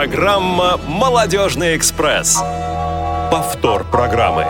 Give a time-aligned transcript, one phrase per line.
[0.00, 2.38] Программа «Молодежный экспресс».
[3.30, 4.46] Повтор программы.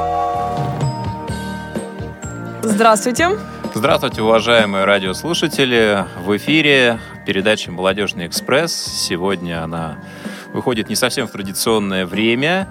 [2.63, 3.31] Здравствуйте.
[3.75, 6.07] Здравствуйте, уважаемые радиослушатели.
[6.25, 8.73] В эфире передача «Молодежный экспресс».
[8.73, 9.99] Сегодня она
[10.53, 12.69] выходит не совсем в традиционное время.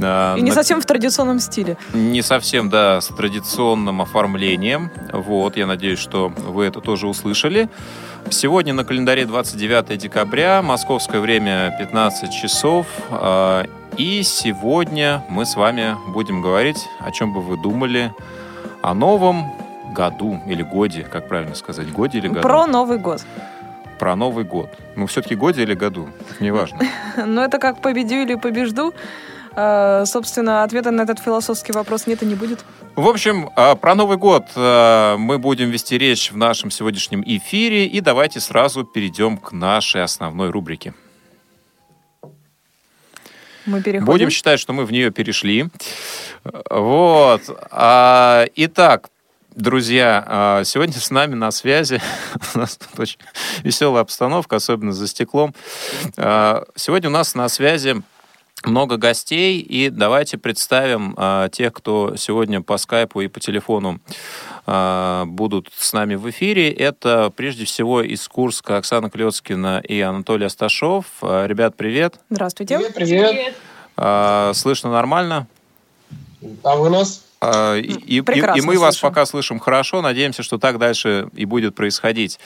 [0.00, 1.76] А, И не совсем в традиционном стиле.
[1.92, 4.90] Не совсем, да, с традиционным оформлением.
[5.12, 7.68] Вот, я надеюсь, что вы это тоже услышали.
[8.30, 12.86] Сегодня на календаре 29 декабря, московское время 15 часов.
[13.10, 13.64] А,
[13.96, 18.12] и сегодня мы с вами будем говорить, о чем бы вы думали,
[18.82, 19.52] о новом
[19.94, 22.42] году или годе, как правильно сказать, годе или году?
[22.42, 23.22] Про Новый год.
[23.98, 24.68] Про Новый год.
[24.94, 26.08] Ну, все-таки годе или году,
[26.38, 26.78] неважно.
[27.16, 28.94] Ну, это как победю или побежду.
[29.60, 32.64] А, собственно, ответа на этот философский вопрос нет и не будет.
[32.94, 37.86] В общем, а, про Новый год а, мы будем вести речь в нашем сегодняшнем эфире.
[37.86, 40.94] И давайте сразу перейдем к нашей основной рубрике.
[43.66, 44.04] Мы переходим.
[44.04, 45.66] Будем считать, что мы в нее перешли.
[46.70, 47.42] Вот.
[47.44, 49.10] Итак,
[49.56, 52.00] друзья, сегодня с нами на связи,
[52.54, 53.18] у нас тут очень
[53.64, 55.52] веселая обстановка, особенно за стеклом.
[56.14, 58.02] Сегодня у нас на связи
[58.64, 64.00] много гостей, и давайте представим э, тех, кто сегодня по скайпу и по телефону
[64.66, 66.70] э, будут с нами в эфире.
[66.70, 71.06] Это прежде всего из Курска Оксана Клецкина и Анатолий Асташов.
[71.22, 72.18] Э, ребят, привет.
[72.30, 72.78] Здравствуйте.
[72.78, 72.94] Привет.
[72.94, 73.54] привет.
[73.96, 75.46] Э, слышно нормально?
[76.62, 77.24] А вы нас?
[77.40, 78.80] И, и, и мы слышим.
[78.80, 80.02] вас пока слышим хорошо.
[80.02, 82.40] Надеемся, что так дальше и будет происходить.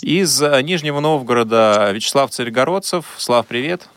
[0.00, 3.04] Из Нижнего Новгорода Вячеслав Царегородцев.
[3.18, 3.88] Слав, привет.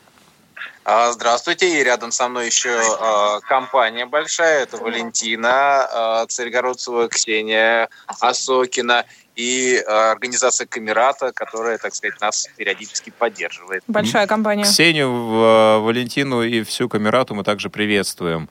[0.83, 7.87] А, здравствуйте, и рядом со мной еще э, компания большая, это Валентина э, Царегородцева, Ксения
[8.19, 13.83] Осокина и организация Камерата, которая, так сказать, нас периодически поддерживает.
[13.87, 14.63] Большая компания.
[14.63, 18.49] Ксению, Валентину и всю Камерату мы также приветствуем.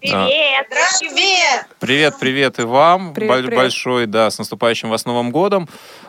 [0.00, 0.66] Привет!
[0.98, 1.66] Привет!
[1.78, 3.14] Привет, привет и вам.
[3.14, 3.54] Привет, привет.
[3.54, 5.68] Большой, да, с наступающим вас Новым годом.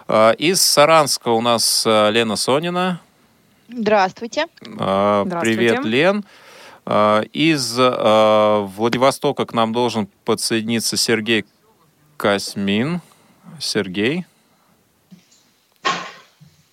[0.10, 3.00] Из Саранска у нас Лена Сонина.
[3.74, 4.48] Здравствуйте.
[4.80, 5.58] А, Здравствуйте.
[5.58, 6.26] Привет, Лен.
[6.86, 11.46] А, из а, Владивостока к нам должен подсоединиться Сергей
[12.18, 13.02] Космин.
[13.60, 14.26] Сергей.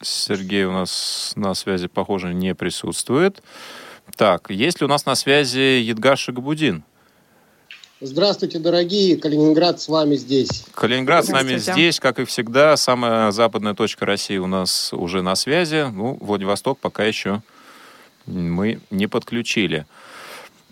[0.00, 3.42] Сергей у нас на связи, похоже, не присутствует.
[4.16, 6.84] Так, есть ли у нас на связи Едгаш Габудин?
[8.00, 9.16] Здравствуйте, дорогие.
[9.16, 10.64] Калининград с вами здесь.
[10.72, 12.76] Калининград с нами здесь, как и всегда.
[12.76, 15.91] Самая западная точка России у нас уже на связи.
[15.92, 17.42] Ну, Владивосток пока еще
[18.26, 19.84] мы не подключили.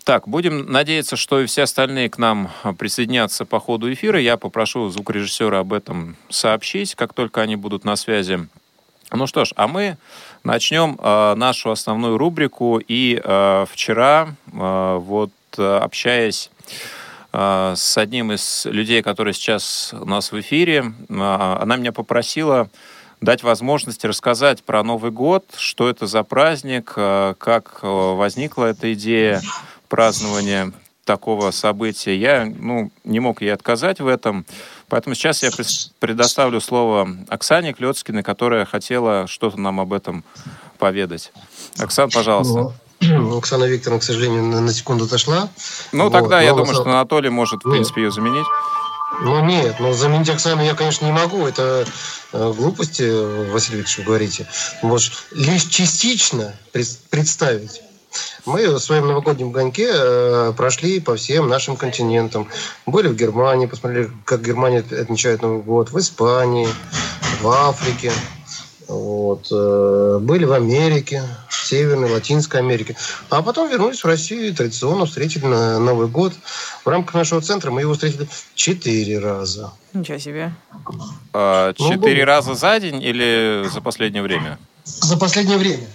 [0.05, 4.21] Так, будем надеяться, что и все остальные к нам присоединятся по ходу эфира.
[4.21, 8.47] Я попрошу звукорежиссера об этом сообщить, как только они будут на связи.
[9.11, 9.97] Ну что ж, а мы
[10.45, 12.81] начнем э, нашу основную рубрику.
[12.87, 16.96] И э, вчера, э, вот общаясь а,
[17.37, 20.93] с одним из людей, который сейчас у нас в эфире.
[21.09, 22.67] А, она меня попросила
[23.21, 29.41] дать возможность рассказать про Новый год, что это за праздник, а, как возникла эта идея
[29.87, 30.73] празднования
[31.05, 32.17] такого события.
[32.17, 34.45] Я ну, не мог ей отказать в этом.
[34.89, 35.51] Поэтому сейчас я
[35.99, 40.23] предоставлю слово Оксане Клецкиной, которая хотела что-то нам об этом
[40.79, 41.31] поведать.
[41.77, 42.73] Оксан, пожалуйста.
[43.01, 45.49] Ну, Оксана Викторовна, к сожалению, на, на секунду отошла.
[45.91, 46.13] Ну, вот.
[46.13, 48.45] тогда Но я думаю, что Анатолий может, в принципе, ее заменить.
[49.21, 51.47] Ну, нет, но заменить Оксану я, конечно, не могу.
[51.47, 51.85] Это
[52.33, 53.03] э, глупости,
[53.51, 54.47] Василий Викторович, вы говорите.
[54.83, 56.53] Может, лишь частично
[57.09, 57.81] представить.
[58.45, 62.47] Мы в своем новогоднем гонке э, прошли по всем нашим континентам.
[62.85, 66.67] Были в Германии, посмотрели, как Германия отмечает Новый год, в Испании,
[67.41, 68.11] в Африке.
[68.87, 69.47] Вот.
[69.51, 72.95] Э, были в Америке, Северной, Латинской Америке.
[73.29, 76.33] А потом вернулись в Россию и традиционно встретили на Новый год.
[76.85, 79.71] В рамках нашего центра мы его встретили четыре раза.
[79.93, 80.53] Ничего себе.
[81.33, 84.57] А, ну, четыре ну, раза за день или за последнее время?
[84.85, 85.85] За последнее время.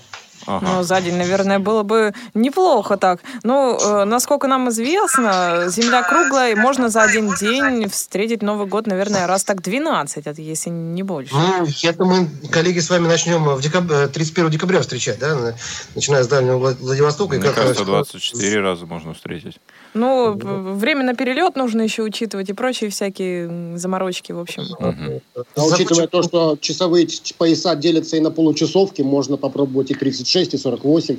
[0.47, 0.67] Ага.
[0.67, 3.21] Ну, за день, наверное, было бы неплохо так.
[3.43, 8.87] Ну, э, насколько нам известно, Земля круглая, и можно за один день встретить Новый год,
[8.87, 11.35] наверное, раз так 12, это если не больше.
[11.35, 13.85] Ну, это мы, коллеги, с вами начнем в декаб...
[14.13, 15.55] 31 декабря встречать, да,
[15.95, 17.37] начиная с Дальнего Владивостока.
[17.37, 19.59] Мне кажется, 24 раза можно встретить.
[19.95, 24.63] Ну, время на перелет нужно еще учитывать и прочие всякие заморочки, в общем.
[24.63, 25.45] Угу.
[25.57, 30.59] А учитывая то, что часовые пояса делятся и на получасовки, можно попробовать и 36, и
[30.59, 31.19] 48.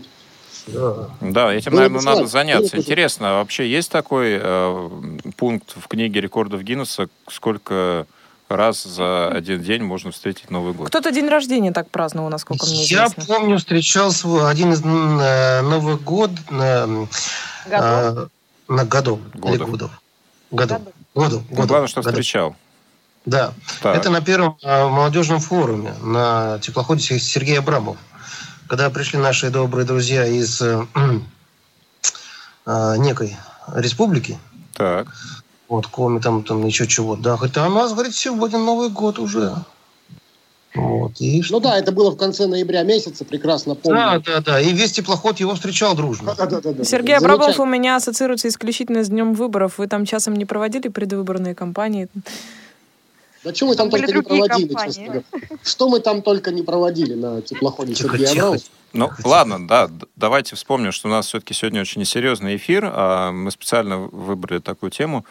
[0.68, 2.78] Да, да этим, Было наверное, надо заняться.
[2.78, 4.90] Интересно, а вообще есть такой э,
[5.36, 8.08] пункт в книге рекордов Гиннесса, сколько
[8.50, 10.88] раз за один день можно встретить Новый год.
[10.88, 13.36] Кто-то день рождения так праздновал, насколько мне Я известно.
[13.36, 17.06] помню, встречал свой один из э, Новых год э,
[17.70, 18.28] э,
[18.68, 19.20] на годов.
[19.34, 19.56] Годов.
[19.56, 19.92] Или годов.
[20.52, 20.82] Годов.
[21.16, 21.42] Годов.
[21.50, 22.14] Ну, годов, главное, что годов.
[22.14, 22.56] встречал.
[23.26, 23.54] Да.
[23.82, 23.96] Так.
[23.96, 27.98] Это на первом э, молодежном форуме на теплоходе Се- Сергей Абрамов.
[28.68, 30.86] Когда пришли наши добрые друзья из э,
[32.66, 33.38] э, некой
[33.76, 34.38] республики,
[34.74, 35.08] Так.
[35.70, 39.20] вот, Коми там, там еще чего, да, говорит, а у нас, говорит, сегодня Новый год
[39.20, 39.56] уже.
[40.76, 44.00] Вот, и Ну да, это было в конце ноября месяца, прекрасно помню.
[44.00, 44.60] Да, да, да.
[44.62, 46.34] И весь теплоход его встречал дружно.
[46.36, 46.84] Да, да, да, да.
[46.84, 49.78] Сергей Абрамов у меня ассоциируется исключительно с днем выборов.
[49.78, 52.08] Вы там часом не проводили предвыборные кампании?
[53.44, 54.88] Да что мы там Были только не проводили, компании.
[54.94, 55.24] честно говоря.
[55.64, 58.32] Что мы там только не проводили на теплоходе Сергея.
[58.32, 58.58] Абрамова.
[58.94, 62.90] Ну, ладно, да, давайте вспомним, что у нас все-таки сегодня очень несерьезный эфир.
[62.94, 65.26] а Мы специально выбрали такую тему,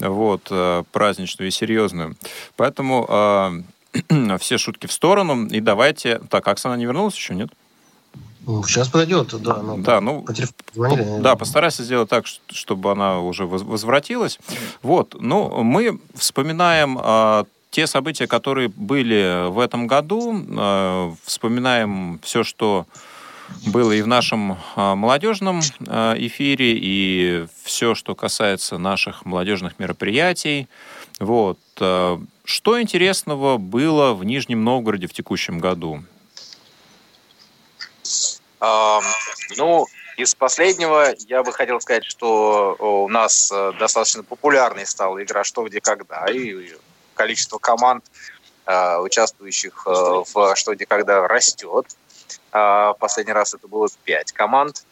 [0.00, 2.16] вот, э, праздничную и серьезную.
[2.56, 3.62] Поэтому э,
[4.40, 5.46] все шутки в сторону.
[5.46, 6.20] И давайте...
[6.30, 7.50] Так, Оксана не вернулась еще, нет?
[8.46, 9.60] Ну, сейчас подойдет, да.
[9.60, 11.20] ну, Да, ну, По телефону.
[11.20, 14.38] Да, постарайся сделать так, чтобы она уже воз- возвратилась.
[14.82, 22.44] Вот, ну, мы вспоминаем а, те события, которые были в этом году, а, вспоминаем все,
[22.44, 22.86] что
[23.66, 30.68] было и в нашем а, молодежном а, эфире, и все, что касается наших молодежных мероприятий.
[31.18, 31.58] Вот.
[31.80, 36.04] а, Что интересного было в Нижнем Новгороде в текущем году?
[38.60, 45.42] Ну, из последнего я бы хотел сказать, что у нас э, достаточно популярной стала игра
[45.42, 46.72] «Что, где, когда», и
[47.14, 48.04] количество команд,
[48.64, 51.86] э, участвующих э, в «Что, где, когда» растет.
[52.52, 54.84] А, Последний раз это было пять команд.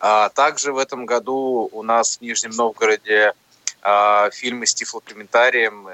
[0.00, 3.34] А Также в этом году у нас в Нижнем Новгороде
[3.82, 5.88] а, фильмы с тифлокомментарием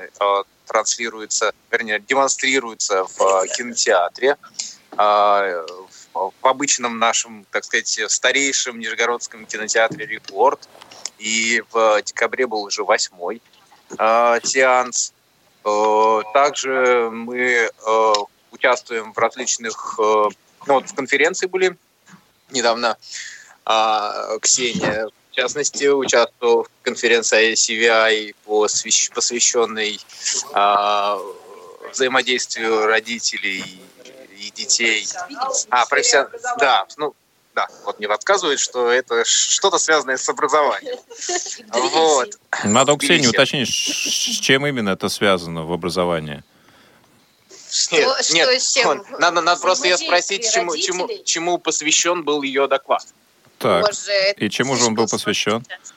[0.69, 4.37] транслируются, вернее, демонстрируются в э, кинотеатре.
[4.97, 5.65] А,
[6.15, 10.69] в обычном нашем, так сказать, старейшем Нижегородском кинотеатре «Рекорд».
[11.19, 13.43] И в декабре был уже восьмой
[13.99, 15.13] э, сеанс.
[15.65, 18.13] Э, также мы э,
[18.53, 19.95] участвуем в различных...
[19.99, 20.31] ну,
[20.67, 21.77] вот в конференции были
[22.51, 22.97] недавно.
[23.65, 30.01] А, Ксения, частности, участвовала в конференции CVI, посвящ- посвященной
[30.53, 31.19] а,
[31.93, 33.81] взаимодействию родителей
[34.37, 35.07] и детей.
[35.71, 36.27] А, профессион...
[36.59, 37.15] Да, ну,
[37.55, 40.99] да, вот мне подсказывает, что это что-то связанное с образованием.
[41.73, 42.31] Вот.
[42.65, 46.43] Надо у Ксении уточнить, с чем именно это связано в образовании.
[47.93, 49.05] Нет, что нет, с чем?
[49.21, 53.07] надо, надо просто ее спросить, чему, чему, чему посвящен был ее доклад.
[53.59, 55.65] Так, Боже, и чему же он был посвящен?
[55.65, 55.95] сложно.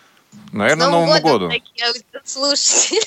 [0.52, 2.22] Наверное, Новым Новому годом, году.
[2.24, 3.02] слушатели.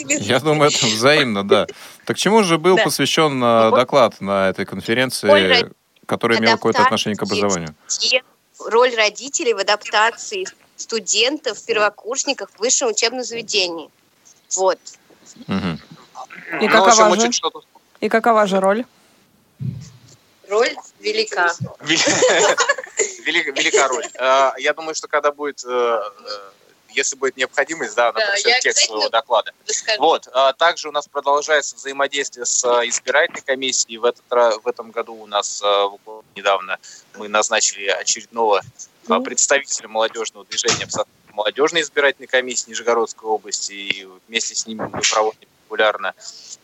[0.20, 1.66] Я думаю, это взаимно, да.
[2.04, 2.84] Так чему же был Да.
[2.84, 5.72] посвящен э, доклад на этой конференции, Роль
[6.06, 7.74] который имел какое-то отношение к образованию?
[8.66, 10.44] Роль родителей в адаптации
[10.76, 13.90] студентов, первокурсников в высшем учебном заведении.
[14.56, 14.78] Вот.
[15.36, 17.22] И Ну, какова же?
[17.22, 17.60] учит что-то
[18.00, 18.84] И какова же роль?
[20.48, 21.52] Роль велика.
[23.24, 24.06] Велика, роль.
[24.14, 26.50] Э, Я думаю, что когда будет, э, э,
[26.90, 29.52] если будет необходимость, да, она Да, пришлет текст своего доклада.
[29.98, 30.28] Вот.
[30.32, 33.98] а Также у нас продолжается взаимодействие с э, избирательной комиссией.
[33.98, 35.62] В, этот, в этом году у нас
[36.36, 36.78] недавно
[37.16, 38.62] мы назначили очередного
[39.08, 40.86] э, представителя молодежного движения
[41.32, 43.72] молодежной избирательной комиссии Нижегородской области.
[43.72, 46.14] И вместе с ними мы проводим регулярно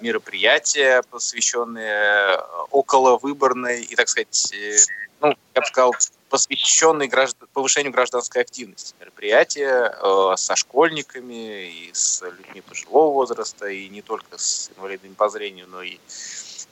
[0.01, 2.37] мероприятия, посвященные э,
[2.71, 4.77] околовыборной и, так сказать, э,
[5.21, 5.95] ну, я бы сказал,
[6.29, 8.95] посвященные граждан- повышению гражданской активности.
[9.01, 15.29] Мероприятия э, со школьниками и с людьми пожилого возраста, и не только с инвалидами по
[15.29, 15.99] зрению, но и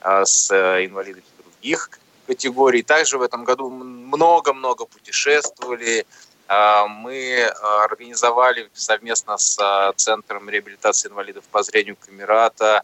[0.00, 1.90] а, с э, инвалидами других
[2.26, 2.82] категорий.
[2.82, 6.06] Также в этом году много-много путешествовали.
[6.48, 12.82] А, Мы а, организовали совместно с а, Центром реабилитации инвалидов по зрению Камерата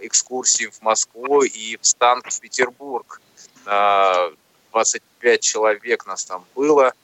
[0.00, 3.20] экскурсии в Москву и в Санкт-Петербург.
[3.66, 4.32] А,
[4.72, 6.94] 25 человек нас там было.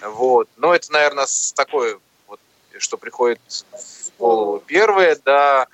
[0.00, 0.48] Вот.
[0.56, 2.38] Но это, наверное, с такой вот,
[2.78, 3.40] что приходит
[3.72, 5.66] в голову первое, да.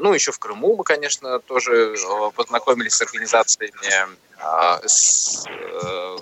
[0.00, 1.94] Ну, еще в Крыму мы, конечно, тоже
[2.34, 4.16] познакомились с организациями,
[4.86, 6.18] с, э,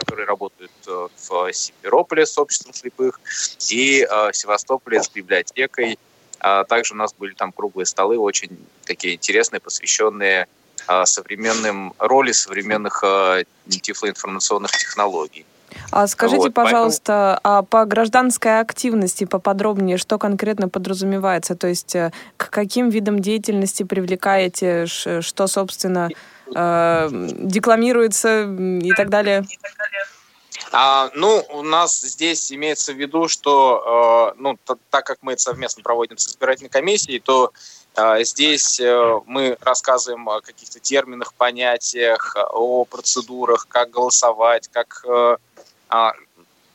[0.00, 3.20] которые работают э, в Симферополе с обществом слепых
[3.68, 5.98] и э, в Севастополе с библиотекой.
[6.40, 10.46] А также у нас были там круглые столы, очень такие интересные, посвященные
[10.86, 13.04] а, современным роли современных
[13.68, 15.44] тифлоинформационных технологий.
[15.90, 17.58] А скажите, вот, пожалуйста, поэтому...
[17.58, 21.56] а по гражданской активности поподробнее, что конкретно подразумевается?
[21.56, 26.08] То есть э, к каким видам деятельности привлекаете, что, собственно,
[26.54, 29.44] э, декламируется и так далее?
[30.72, 34.56] А, ну, у нас здесь имеется в виду, что, э, ну,
[34.90, 37.52] так как мы это совместно проводим с избирательной комиссией, то
[37.96, 45.36] э, здесь э, мы рассказываем о каких-то терминах, понятиях, о процедурах, как голосовать, как, э,
[45.90, 46.10] э,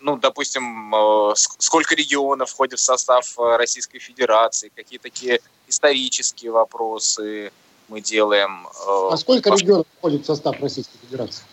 [0.01, 7.53] ну, допустим, э, сколько регионов входит в состав э, Российской Федерации, какие такие исторические вопросы
[7.87, 8.67] мы делаем.
[8.67, 11.43] Э, а сколько регионов входит в состав Российской Федерации?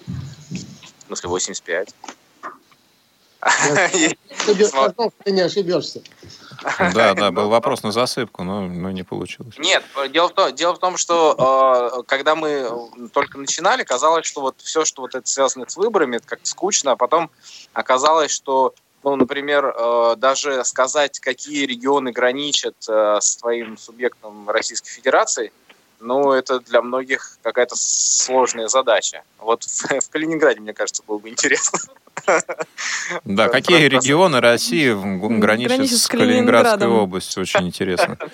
[0.51, 1.95] В смысле, 85.
[5.25, 6.03] Ты не ошибешься.
[6.95, 9.57] Да, да, был вопрос на засыпку, но, но не получилось.
[9.59, 12.71] Нет, дело в, том, дело в том, что э, когда мы
[13.13, 16.93] только начинали, казалось, что вот все, что вот это связано с выборами, это как-то скучно,
[16.93, 17.31] а потом
[17.73, 18.75] оказалось, что
[19.05, 25.53] ну, например, э, даже сказать, какие регионы граничат э, с твоим субъектом Российской Федерации,
[26.03, 29.23] ну, это для многих какая-то сложная задача.
[29.39, 31.79] Вот в, в Калининграде, мне кажется, было бы интересно.
[33.25, 34.95] Да, какие регионы России
[35.39, 37.43] граничат с Калининградской областью?
[37.43, 38.19] Очень интересно.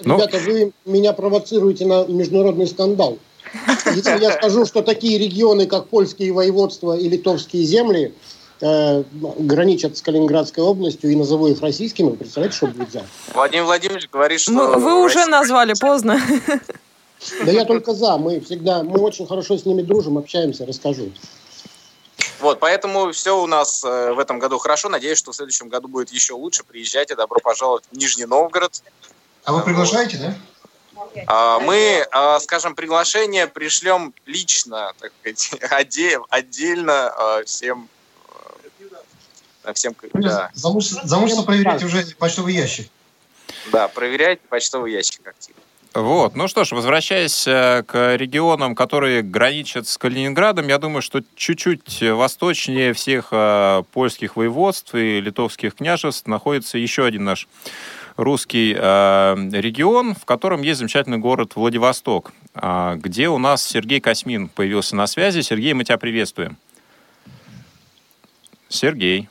[0.00, 3.18] Ну, Ребята, вы меня провоцируете на международный скандал.
[3.86, 8.14] Если я скажу, что такие регионы, как польские воеводства и литовские земли,
[8.60, 13.04] э, граничат с Калининградской областью и назову их российскими, представляете, что будет за?
[13.34, 14.52] Владимир Владимирович говорит, что...
[14.52, 16.20] Мы, вы уже назвали, поздно.
[17.44, 18.16] Да я только за.
[18.16, 21.12] Мы всегда, мы очень хорошо с ними дружим, общаемся, расскажу.
[22.40, 24.88] Вот, поэтому все у нас э, в этом году хорошо.
[24.88, 26.62] Надеюсь, что в следующем году будет еще лучше.
[26.62, 28.82] Приезжайте, добро пожаловать в Нижний Новгород.
[29.44, 30.34] А вы приглашаете, да?
[31.26, 35.50] А, мы, а, скажем, приглашение пришлем лично, так сказать,
[36.30, 37.88] отдельно а, всем.
[39.74, 40.50] всем да.
[40.54, 42.88] Замужество проверять уже почтовый ящик.
[43.72, 45.62] Да, проверяйте почтовый ящик активно.
[45.94, 46.36] Вот.
[46.36, 52.02] Ну что ж, возвращаясь э, к регионам, которые граничат с Калининградом, я думаю, что чуть-чуть
[52.02, 57.48] восточнее всех э, польских воеводств и литовских княжеств находится еще один наш
[58.16, 64.96] русский э, регион, в котором есть замечательный город Владивосток, где у нас Сергей Космин появился
[64.96, 65.40] на связи.
[65.40, 66.56] Сергей, мы тебя приветствуем.
[68.68, 69.28] Сергей.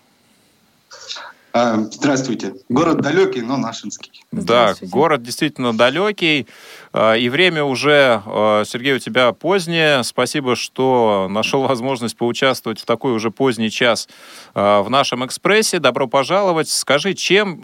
[1.59, 2.53] А, здравствуйте.
[2.69, 4.23] Город далекий, но нашинский.
[4.31, 6.45] Да, город действительно далекий.
[6.93, 10.03] А, и время уже, а, Сергей, у тебя позднее.
[10.03, 14.07] Спасибо, что нашел возможность поучаствовать в такой уже поздний час
[14.53, 15.79] в нашем экспрессе.
[15.79, 16.69] Добро пожаловать.
[16.69, 17.61] Скажи, чем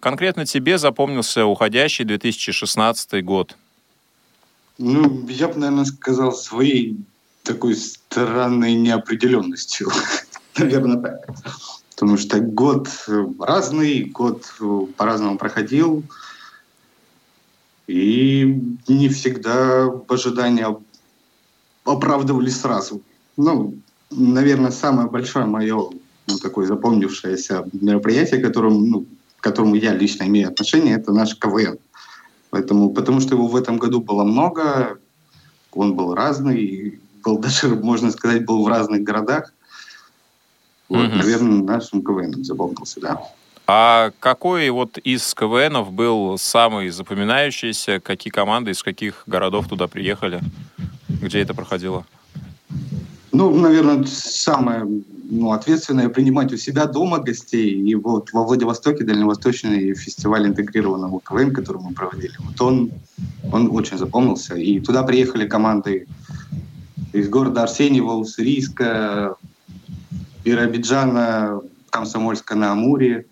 [0.00, 3.56] конкретно тебе запомнился уходящий 2016 год?
[4.78, 6.96] Ну, я бы, наверное, сказал своей
[7.44, 9.88] такой странной неопределенностью.
[10.58, 11.26] Наверное, так
[11.96, 16.04] потому что год э, разный, год э, по-разному проходил,
[17.86, 20.76] и не всегда ожидания
[21.84, 23.00] оправдывались сразу.
[23.38, 23.74] Ну,
[24.10, 25.88] наверное, самое большое мое
[26.26, 29.06] ну, такое запомнившееся мероприятие, которому, ну,
[29.38, 31.78] к которому я лично имею отношение, это наш КВН.
[32.50, 34.98] Поэтому, потому что его в этом году было много,
[35.72, 39.52] он был разный, был даже, можно сказать, был в разных городах.
[40.88, 41.16] Вот, угу.
[41.16, 43.20] наверное, нашим КВНом запомнился, да.
[43.66, 48.00] А какой вот из КВНов был самый запоминающийся?
[48.00, 50.40] Какие команды из каких городов туда приехали?
[51.08, 52.06] Где это проходило?
[53.32, 54.86] Ну, наверное, самое
[55.28, 57.72] ну, ответственное принимать у себя дома гостей.
[57.72, 62.90] И вот во Владивостоке дальневосточный фестиваль интегрированного КВН, который мы проводили, вот он,
[63.52, 64.54] он очень запомнился.
[64.54, 66.06] И туда приехали команды
[67.12, 69.36] из города Арсеньева, Уссурийска,
[70.46, 71.60] Биробиджана,
[71.90, 73.26] Комсомольска на Амуре,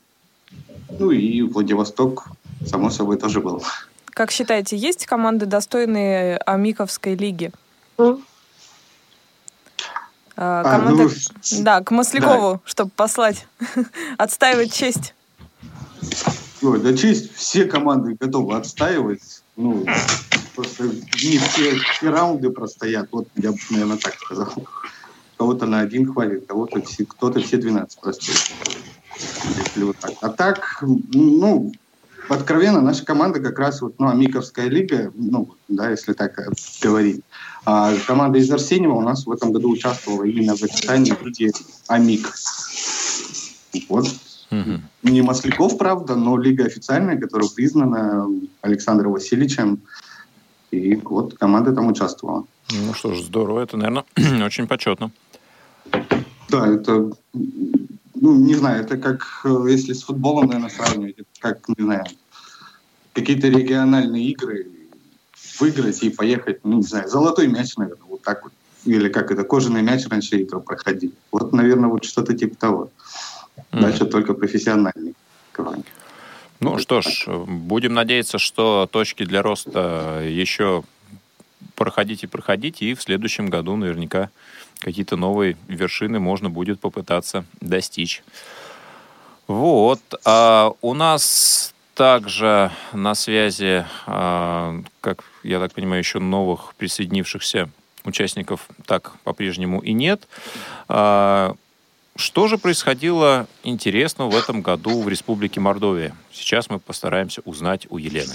[0.99, 2.27] ну и Владивосток,
[2.67, 3.63] само собой, тоже был.
[4.07, 7.53] Как считаете, есть команды, достойные Амиковской лиги?
[7.99, 8.21] Mm.
[10.35, 11.11] команда, а, ну,
[11.63, 12.61] да, к Маслякову, да.
[12.65, 13.47] чтобы послать,
[14.19, 15.15] отстаивать честь.
[16.63, 19.43] Ой, да честь все команды готовы отстаивать.
[19.55, 19.87] Ну,
[20.57, 23.09] просто не все, все раунды простоят.
[23.13, 24.53] Вот я бы, наверное, так сказал
[25.37, 28.37] кого-то на один хватит, кого-то все, кто-то все 12 простых.
[29.17, 30.13] Если вот так.
[30.21, 31.73] А так, ну,
[32.29, 36.39] откровенно, наша команда как раз вот, ну, Амиковская лига, ну, да, если так
[36.83, 37.23] говорить.
[37.65, 41.53] А команда из Арсеньева у нас в этом году участвовала именно в описании лиги
[41.89, 42.35] Амик.
[43.89, 44.07] Вот.
[44.51, 44.81] Угу.
[45.11, 48.29] Не Масляков, правда, но лига официальная, которая признана
[48.61, 49.81] Александром Васильевичем.
[50.71, 52.45] И вот команда там участвовала.
[52.71, 53.61] Ну что ж, здорово.
[53.61, 54.05] Это, наверное,
[54.45, 55.11] очень почетно.
[56.55, 57.11] Да, это
[58.25, 62.05] ну, не знаю, это как, э, если с футболом, наверное, сравнивать, как, не знаю,
[63.13, 64.67] какие-то региональные игры
[65.61, 68.53] выиграть и поехать, ну, не знаю, золотой мяч, наверное, вот так вот.
[68.85, 71.13] Или как это, кожаный мяч раньше игры проходил.
[71.33, 72.91] Вот, наверное, вот что-то типа того.
[73.73, 73.81] Mm.
[73.81, 75.15] Дальше только профессиональный
[75.53, 75.85] команде.
[76.61, 80.83] Ну что ж, будем надеяться, что точки для роста еще
[81.75, 84.31] проходить и проходить, и в следующем году наверняка
[84.85, 88.23] какие-то новые вершины можно будет попытаться достичь.
[89.49, 90.01] Вот.
[90.25, 97.71] А у нас также на связи, а, как я так понимаю, еще новых присоединившихся
[98.05, 100.29] участников так по-прежнему и нет.
[100.89, 101.55] А,
[102.17, 106.15] что же происходило интересного в этом году в Республике Мордовия?
[106.31, 108.35] Сейчас мы постараемся узнать у Елены.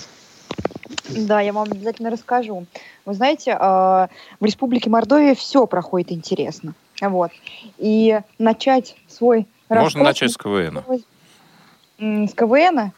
[1.09, 2.65] Да, я вам обязательно расскажу.
[3.05, 6.73] Вы знаете, а, в Республике Мордовия все проходит интересно.
[7.01, 7.31] Вот.
[7.77, 10.81] И начать свой Можно начать с КВН.
[11.99, 12.91] С КВН?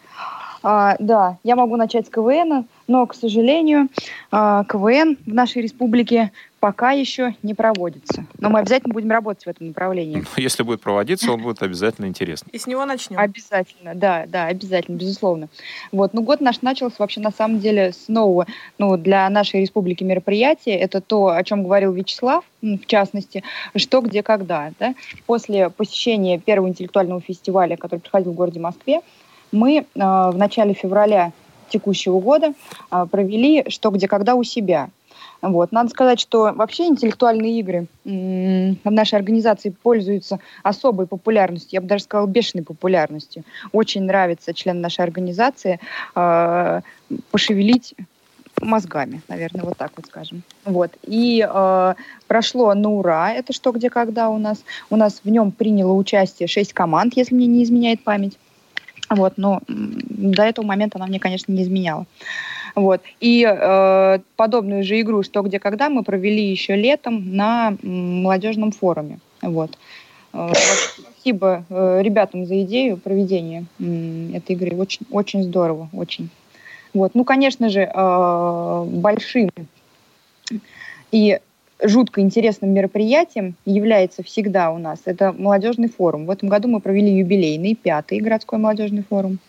[0.64, 3.90] А, да, я могу начать с КВН, но, к сожалению,
[4.32, 8.26] а, КВН в нашей республике пока еще не проводится.
[8.40, 10.18] Но мы обязательно будем работать в этом направлении.
[10.18, 12.48] Но ну, если будет проводиться, он будет обязательно интересен.
[12.52, 13.18] И с него начнем.
[13.20, 15.50] Обязательно, да, да, обязательно, безусловно.
[15.92, 18.46] Вот, ну год наш начался вообще на самом деле с нового,
[18.78, 20.76] ну, для нашей республики мероприятия.
[20.76, 23.44] Это то, о чем говорил Вячеслав, в частности,
[23.76, 24.72] что, где, когда.
[24.80, 24.94] Да?
[25.26, 29.02] После посещения первого интеллектуального фестиваля, который проходил в городе Москве,
[29.52, 31.32] мы э, в начале февраля
[31.70, 32.54] текущего года
[32.92, 34.90] э, провели «Что, где, когда» у себя.
[35.42, 35.72] Вот.
[35.72, 42.04] Надо сказать, что вообще интеллектуальные игры в нашей организации пользуются особой популярностью, я бы даже
[42.04, 43.44] сказала, бешеной популярностью.
[43.72, 45.80] Очень нравится членам нашей организации
[46.16, 46.82] э,
[47.32, 47.96] пошевелить
[48.62, 50.44] мозгами, наверное, вот так вот скажем.
[50.66, 50.92] Вот.
[51.04, 51.94] И э,
[52.28, 54.64] прошло на ура, это что, где, когда у нас.
[54.90, 58.38] У нас в нем приняло участие шесть команд, если мне не изменяет память.
[59.10, 62.06] Вот, но до этого момента она мне, конечно, не изменяла.
[62.76, 63.02] Вот.
[63.20, 69.20] И э, подобную же игру «Что, где, когда» мы провели еще летом на молодежном форуме.
[69.42, 69.78] Вот.
[70.34, 74.76] Э, спасибо э, ребятам за идею проведения этой игры.
[74.78, 76.30] Очень, очень здорово, очень.
[76.94, 77.16] Вот.
[77.16, 79.50] Ну, конечно же, э, большим
[81.12, 81.40] и
[81.84, 86.26] жутко интересным мероприятием является всегда у нас это молодежный форум.
[86.26, 89.40] В этом году мы провели юбилейный, пятый городской молодежный форум.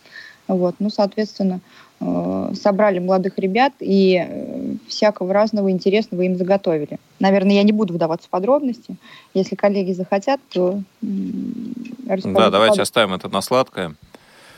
[0.53, 1.61] Вот, ну, соответственно,
[2.01, 6.99] э, собрали молодых ребят и э, всякого разного интересного им заготовили.
[7.21, 8.97] Наверное, я не буду вдаваться в подробности.
[9.35, 10.81] Если коллеги захотят, то...
[11.01, 13.95] Да, давайте оставим это на сладкое.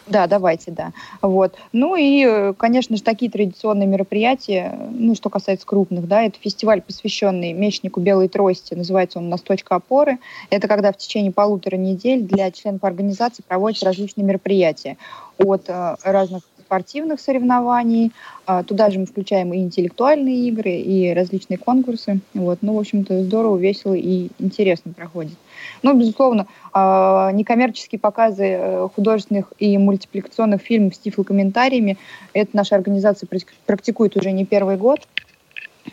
[0.07, 0.93] Да, давайте, да.
[1.23, 1.55] Вот.
[1.73, 7.55] Ну и, конечно же, такие традиционные мероприятия, ну, что касается крупных, да, это фестиваль, посвященный
[7.55, 10.19] мечнику белой трости, называется он «У нас точка опоры».
[10.51, 14.99] Это когда в течение полутора недель для членов организации проводятся различные мероприятия
[15.39, 18.13] от э, разных спортивных соревнований.
[18.47, 22.21] А, туда же мы включаем и интеллектуальные игры, и различные конкурсы.
[22.33, 22.59] Вот.
[22.63, 25.37] Ну, в общем-то, здорово, весело и интересно проходит.
[25.83, 31.99] Ну, безусловно, а, некоммерческие показы э, художественных и мультипликационных фильмов с тифлокомментариями
[32.33, 33.29] это наша организация
[33.67, 35.01] практикует уже не первый год.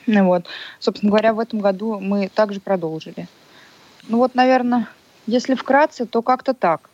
[0.07, 0.45] Вот.
[0.79, 3.27] Собственно говоря, в этом году мы также продолжили.
[4.07, 4.87] Ну вот, наверное,
[5.27, 6.90] если вкратце, то как-то так.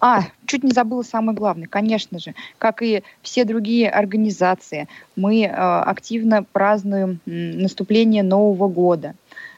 [0.00, 5.48] А, чуть не забыла самое главное, конечно же, как и все другие организации, мы э,
[5.48, 9.14] активно празднуем наступление Нового года.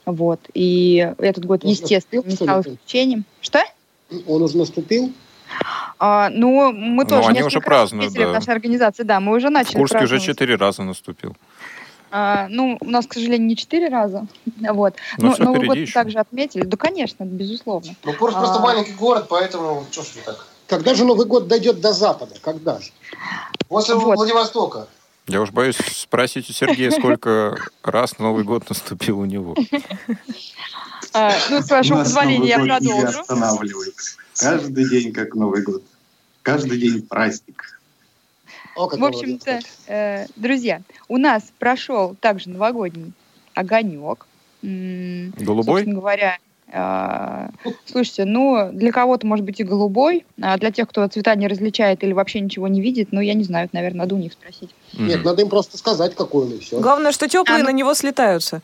[0.07, 0.41] Вот.
[0.55, 3.25] И этот год, Он естественно, не стал исключением.
[3.41, 3.61] Что?
[4.27, 5.13] Он уже наступил?
[5.99, 8.29] А, ну, мы ну, тоже они уже празднуют, да.
[8.29, 11.37] в нашей организации, да, мы уже начали В Курске уже четыре раза наступил.
[12.11, 14.27] А, ну, у нас, к сожалению, не четыре раза.
[14.61, 14.95] Вот.
[15.19, 15.93] Но, Но Новый год еще.
[15.93, 16.63] также отметили.
[16.63, 17.95] Да, конечно, безусловно.
[18.05, 18.41] Ну, Курск а...
[18.41, 20.47] просто маленький город, поэтому что ж так.
[20.67, 22.37] Когда же Новый год дойдет до Запада?
[22.41, 22.91] Когда же?
[23.69, 24.17] После вот.
[24.17, 24.89] Владивостока.
[25.27, 29.57] Я уж боюсь спросить у Сергея, сколько раз Новый год наступил у него.
[31.17, 33.25] А, ну, с вашего позволения, я продолжу.
[34.37, 35.83] Каждый день как Новый год.
[36.43, 37.81] Каждый день праздник.
[38.77, 43.13] О, в общем-то, э, друзья, у нас прошел также новогодний
[43.55, 44.27] огонек.
[44.63, 45.65] Голубой?
[45.65, 46.39] Собственно говоря,
[46.73, 47.49] э,
[47.87, 52.03] слушайте, ну, для кого-то, может быть, и голубой, а для тех, кто цвета не различает
[52.03, 54.71] или вообще ничего не видит, ну, я не знаю, это, наверное, надо у них спросить.
[54.95, 56.81] Нет, надо им просто сказать, какой он и все.
[56.81, 58.63] Главное, что теплые а, на него слетаются.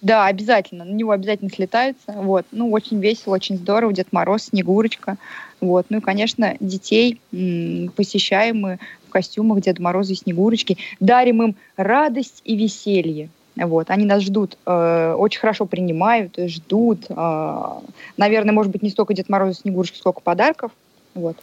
[0.00, 0.84] Да, обязательно.
[0.84, 2.12] На него обязательно слетаются.
[2.12, 2.46] Вот.
[2.50, 3.92] Ну, очень весело, очень здорово.
[3.92, 5.16] Дед Мороз, Снегурочка.
[5.60, 5.86] Вот.
[5.90, 8.78] Ну и, конечно, детей м- посещаем мы
[9.16, 10.76] костюмах Деда Мороза и Снегурочки.
[11.00, 13.30] Дарим им радость и веселье.
[13.56, 17.06] Вот, они нас ждут, э, очень хорошо принимают, ждут.
[17.08, 17.80] Э,
[18.18, 20.72] наверное, может быть, не столько Дед Мороз и Снегурочки, сколько подарков.
[21.14, 21.38] Вот.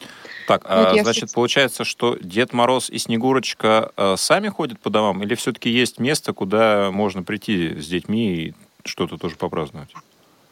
[0.48, 1.36] Так, а, значит, все...
[1.36, 6.34] получается, что Дед Мороз и Снегурочка э, сами ходят по домам, или все-таки есть место,
[6.34, 8.54] куда можно прийти с детьми и
[8.86, 9.90] что-то тоже попраздновать?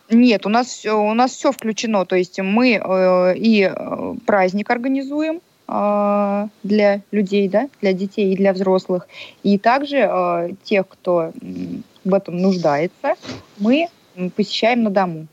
[0.09, 2.05] Нет, у нас у нас все включено.
[2.05, 8.35] То есть мы э, и э, праздник организуем э, для людей, да, для детей и
[8.35, 9.07] для взрослых.
[9.43, 11.31] И также э, тех, кто
[12.03, 13.15] в этом нуждается,
[13.57, 13.87] мы
[14.35, 15.27] посещаем на дому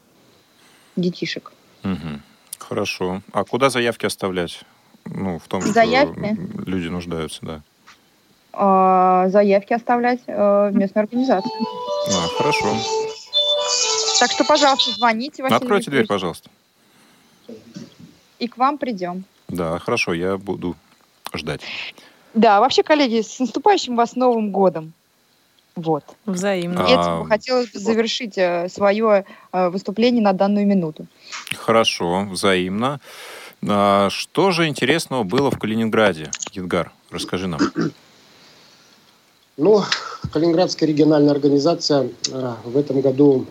[0.97, 1.53] детишек.
[1.85, 2.21] Угу.
[2.59, 3.23] Хорошо.
[3.33, 4.61] А куда заявки оставлять?
[5.05, 6.35] Ну, в том, заявки?
[6.35, 7.63] что люди нуждаются, да.
[8.53, 11.51] А, заявки оставлять э, в местной организации.
[12.11, 12.77] А, хорошо.
[14.19, 16.51] Так что, пожалуйста, звоните, Василий Откройте дверь, пожалуйста.
[18.39, 19.25] И к вам придем.
[19.49, 20.77] Да, хорошо, я буду
[21.35, 21.63] ждать.
[22.35, 24.93] Да, вообще, коллеги, с наступающим вас Новым годом.
[25.75, 26.05] Вот.
[26.27, 26.87] Взаимно.
[26.89, 27.25] Я а...
[27.25, 31.07] хотелось бы завершить э, свое э, выступление на данную минуту.
[31.57, 33.01] Хорошо, взаимно.
[33.67, 36.31] А что же интересного было в Калининграде?
[36.53, 37.61] Едгар, расскажи нам.
[39.57, 39.83] Ну,
[40.33, 43.47] Калининградская региональная организация э, в этом году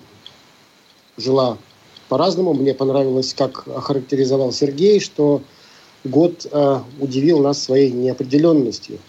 [1.18, 1.58] жила
[2.10, 2.54] по-разному.
[2.54, 5.42] Мне понравилось, как охарактеризовал Сергей, что
[6.04, 9.00] год э, удивил нас своей неопределенностью.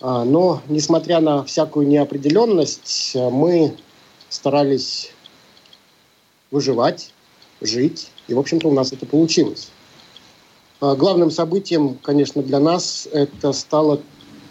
[0.00, 3.74] А, но, несмотря на всякую неопределенность, э, мы
[4.28, 5.12] старались
[6.50, 7.12] выживать,
[7.60, 9.70] жить, и, в общем-то, у нас это получилось.
[10.80, 14.00] А, главным событием, конечно, для нас это стало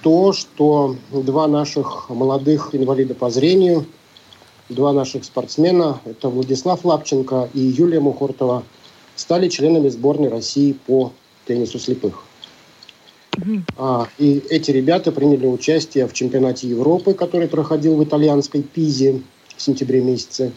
[0.02, 3.86] то, что два наших молодых инвалида по зрению–
[4.70, 8.64] два наших спортсмена, это Владислав Лапченко и Юлия Мухортова,
[9.16, 11.12] стали членами сборной России по
[11.46, 12.24] теннису слепых.
[13.78, 19.22] А, и эти ребята приняли участие в чемпионате Европы, который проходил в итальянской Пизе
[19.56, 20.52] в сентябре месяце.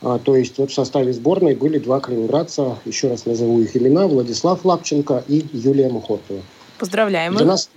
[0.00, 4.08] А, то есть вот в составе сборной были два калининградца, еще раз назову их имена,
[4.08, 6.42] Владислав Лапченко и Юлия Мухортова.
[6.78, 7.70] Поздравляем Для нас,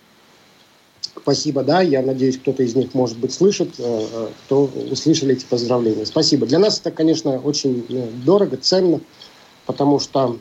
[1.25, 5.45] Спасибо, да, я надеюсь, кто-то из них, может быть, слышит, э, э, кто услышали эти
[5.45, 6.05] поздравления.
[6.05, 6.45] Спасибо.
[6.45, 8.99] Для нас это, конечно, очень э, дорого, ценно,
[9.65, 10.37] потому что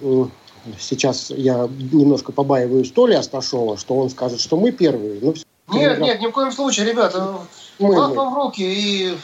[0.79, 5.21] сейчас я немножко побаиваюсь Толи Асташова, что он скажет, что мы первые.
[5.21, 5.35] Но
[5.73, 7.39] нет, нет, ни в коем случае, ребята,
[7.79, 8.31] мы, мы.
[8.31, 9.17] в руки и...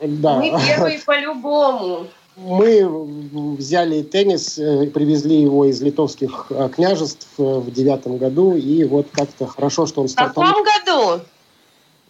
[0.00, 0.38] Да.
[0.38, 7.72] Мы первые по-любому мы взяли теннис, э, привезли его из литовских э, княжеств э, в
[7.72, 10.48] девятом году, и вот как-то хорошо, что он стартовал.
[10.48, 11.24] В каком году?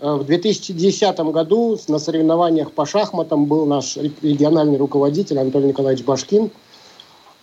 [0.01, 6.51] В 2010 году на соревнованиях по шахматам был наш региональный руководитель Анатолий Николаевич Башкин,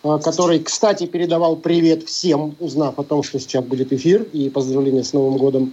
[0.02, 5.12] который, кстати, передавал привет всем, узнав о том, что сейчас будет эфир, и поздравления с
[5.12, 5.72] Новым годом.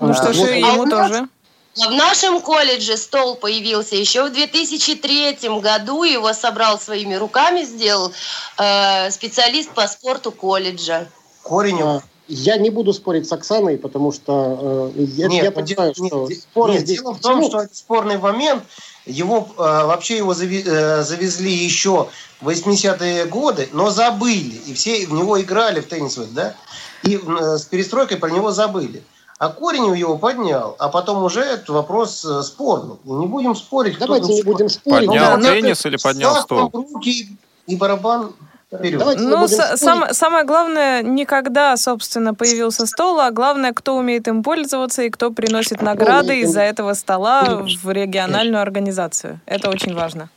[0.00, 0.50] Ну что ж, вот.
[0.50, 1.28] ему а тоже.
[1.76, 6.02] В нашем колледже стол появился еще в 2003 году.
[6.02, 8.12] Его собрал своими руками, сделал
[8.58, 11.06] э, специалист по спорту колледжа.
[11.44, 12.02] Коренев.
[12.30, 16.28] Я не буду спорить с Оксаной, потому что э, я, нет, я понимаю, нет, что
[16.28, 17.00] нет, спор нет, здесь...
[17.00, 18.62] Дело в том, что это спорный момент.
[19.04, 22.08] Его э, вообще его зави, э, завезли еще
[22.40, 24.60] в 80-е годы, но забыли.
[24.66, 26.54] И все в него играли в теннис, да?
[27.02, 29.02] И э, с перестройкой про него забыли.
[29.40, 32.96] А Коренев его поднял, а потом уже этот вопрос э, спорный.
[33.04, 33.98] Не будем спорить.
[33.98, 35.08] Давайте не будем спорить.
[35.08, 36.70] Поднял да, теннис или поднял стол?
[36.72, 38.34] руки и барабан
[38.72, 39.02] Вперед.
[39.18, 45.02] ну, сам, самое главное, не когда, собственно, появился стол, а главное, кто умеет им пользоваться
[45.02, 49.40] и кто приносит награды из-за этого стола в региональную организацию.
[49.46, 50.30] Это очень важно.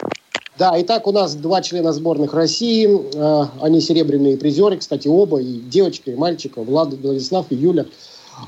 [0.57, 2.87] Да, итак, у нас два члена сборных России.
[3.15, 7.85] Э, они серебряные призеры, кстати, оба, и девочка, и мальчика, Влад, Владислав и Юля.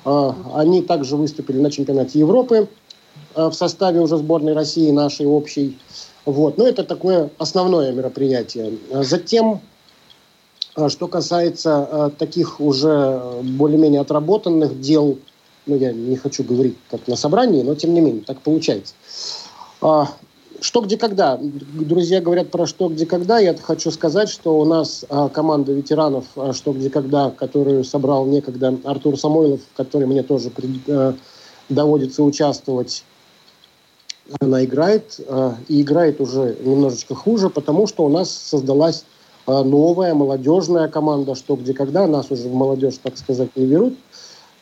[0.03, 2.67] А, они также выступили на чемпионате Европы
[3.33, 5.77] а, в составе уже сборной России нашей общей.
[6.25, 6.57] Вот.
[6.57, 8.73] Но это такое основное мероприятие.
[8.91, 9.61] Затем,
[10.89, 15.17] что касается таких уже более-менее отработанных дел,
[15.65, 18.93] ну, я не хочу говорить как на собрании, но тем не менее, так получается.
[20.61, 21.38] Что, где, когда.
[21.41, 23.39] Друзья говорят про что, где, когда.
[23.39, 28.25] Я хочу сказать, что у нас а, команда ветеранов а, что, где, когда, которую собрал
[28.25, 30.51] некогда Артур Самойлов, который мне тоже
[30.88, 31.13] а,
[31.69, 33.03] доводится участвовать.
[34.39, 39.14] Она играет, а, и играет уже немножечко хуже, потому что у нас создалась а,
[39.47, 42.08] новая молодежная команда «Что, где, когда».
[42.08, 43.95] Нас уже в молодежь, так сказать, не берут.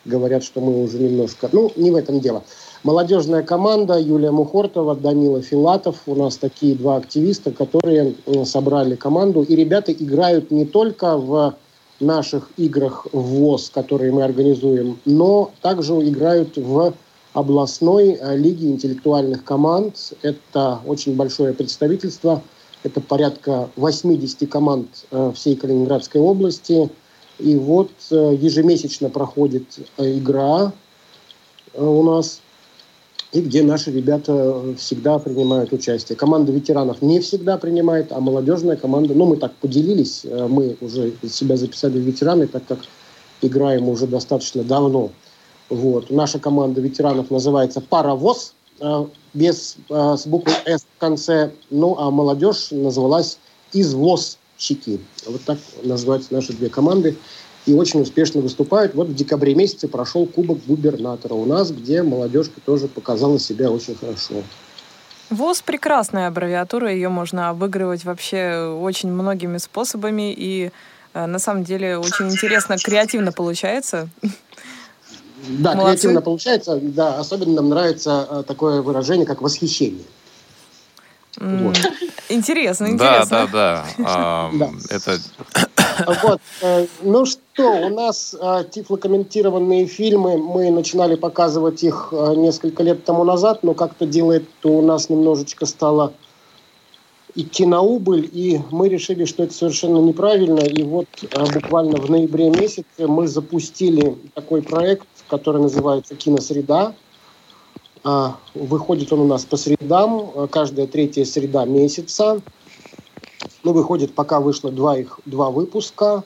[0.05, 1.49] Говорят, что мы уже немножко...
[1.51, 2.43] Ну, не в этом дело.
[2.83, 6.01] Молодежная команда Юлия Мухортова, Данила Филатов.
[6.05, 9.43] У нас такие два активиста, которые собрали команду.
[9.43, 11.55] И ребята играют не только в
[12.01, 16.93] наших играх в ВОЗ, которые мы организуем, но также играют в
[17.33, 20.13] областной э, лиги интеллектуальных команд.
[20.21, 22.41] Это очень большое представительство.
[22.83, 26.89] Это порядка 80 команд э, всей Калининградской области.
[27.39, 29.63] И вот э, ежемесячно проходит
[29.97, 30.71] игра
[31.75, 32.41] у нас,
[33.31, 36.15] и где наши ребята всегда принимают участие.
[36.15, 41.57] Команда ветеранов не всегда принимает, а молодежная команда, ну, мы так поделились, мы уже себя
[41.57, 42.79] записали в ветераны, так как
[43.41, 45.09] играем уже достаточно давно.
[45.69, 46.09] Вот.
[46.09, 48.62] Наша команда ветеранов называется «Паровоз», э,
[49.33, 51.51] без, э, с буквой «С» в конце.
[51.69, 53.37] Ну, а молодежь называлась
[53.71, 54.99] «Извозчики».
[55.25, 57.17] Вот так называются наши две команды.
[57.65, 58.93] И очень успешно выступают.
[58.93, 63.95] Вот в декабре месяце прошел Кубок губернатора у нас, где молодежка тоже показала себя очень
[63.95, 64.43] хорошо.
[65.29, 70.71] ВОЗ– прекрасная аббревиатура, ее можно обыгрывать вообще очень многими способами, и
[71.13, 74.09] э, на самом деле очень интересно, креативно получается.
[75.47, 75.91] Да, Молодцы.
[75.91, 76.79] креативно получается.
[76.81, 80.03] Да, особенно нам нравится э, такое выражение, как восхищение.
[81.37, 81.77] Вот.
[82.29, 83.49] Интересно, интересно.
[83.51, 84.69] Да, да, да.
[84.89, 85.17] Это...
[86.23, 86.39] Вот.
[86.61, 93.23] Э, ну что, у нас э, тифлокомментированные фильмы, мы начинали показывать их несколько лет тому
[93.23, 96.13] назад, но как-то делает у нас немножечко стало
[97.35, 100.59] идти на убыль, и мы решили, что это совершенно неправильно.
[100.59, 101.07] И вот
[101.53, 106.93] буквально в ноябре месяце мы запустили такой проект который называется «Киносреда».
[108.03, 112.39] А, выходит он у нас по средам, а, каждая третья среда месяца.
[113.63, 116.23] Ну, выходит, пока вышло два, их, два выпуска.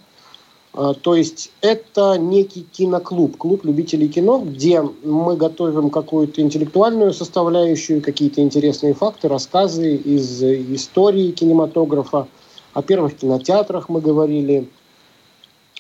[0.74, 8.02] А, то есть это некий киноклуб, клуб любителей кино, где мы готовим какую-то интеллектуальную составляющую,
[8.02, 12.28] какие-то интересные факты, рассказы из истории кинематографа.
[12.74, 14.70] О первых кинотеатрах мы говорили,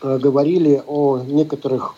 [0.02, 1.96] говорили о некоторых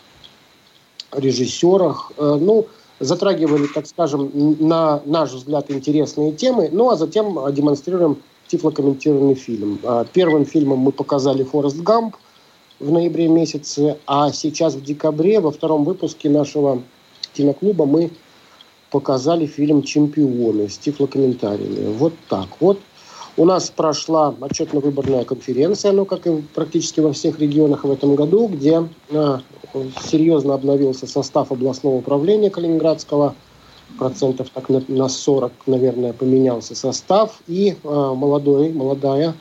[1.12, 2.12] режиссерах.
[2.18, 2.68] Э, ну,
[3.00, 8.18] затрагивали, так скажем, на наш взгляд интересные темы, ну а затем э, демонстрируем
[8.48, 9.80] тифлокомментированный фильм.
[9.84, 12.16] Э, первым фильмом мы показали «Форест Гамп»
[12.80, 16.82] в ноябре месяце, а сейчас в декабре во втором выпуске нашего
[17.34, 18.12] киноклуба мы
[18.92, 21.94] показали фильм «Чемпионы» с тифлокомментариями.
[21.94, 22.80] Вот так вот.
[23.38, 28.48] У нас прошла отчетно-выборная конференция, ну, как и практически во всех регионах в этом году,
[28.48, 28.84] где
[29.74, 33.36] серьезно обновился состав областного управления Калининградского,
[33.98, 39.36] процентов так на 40, наверное, поменялся состав, и э, молодой, молодая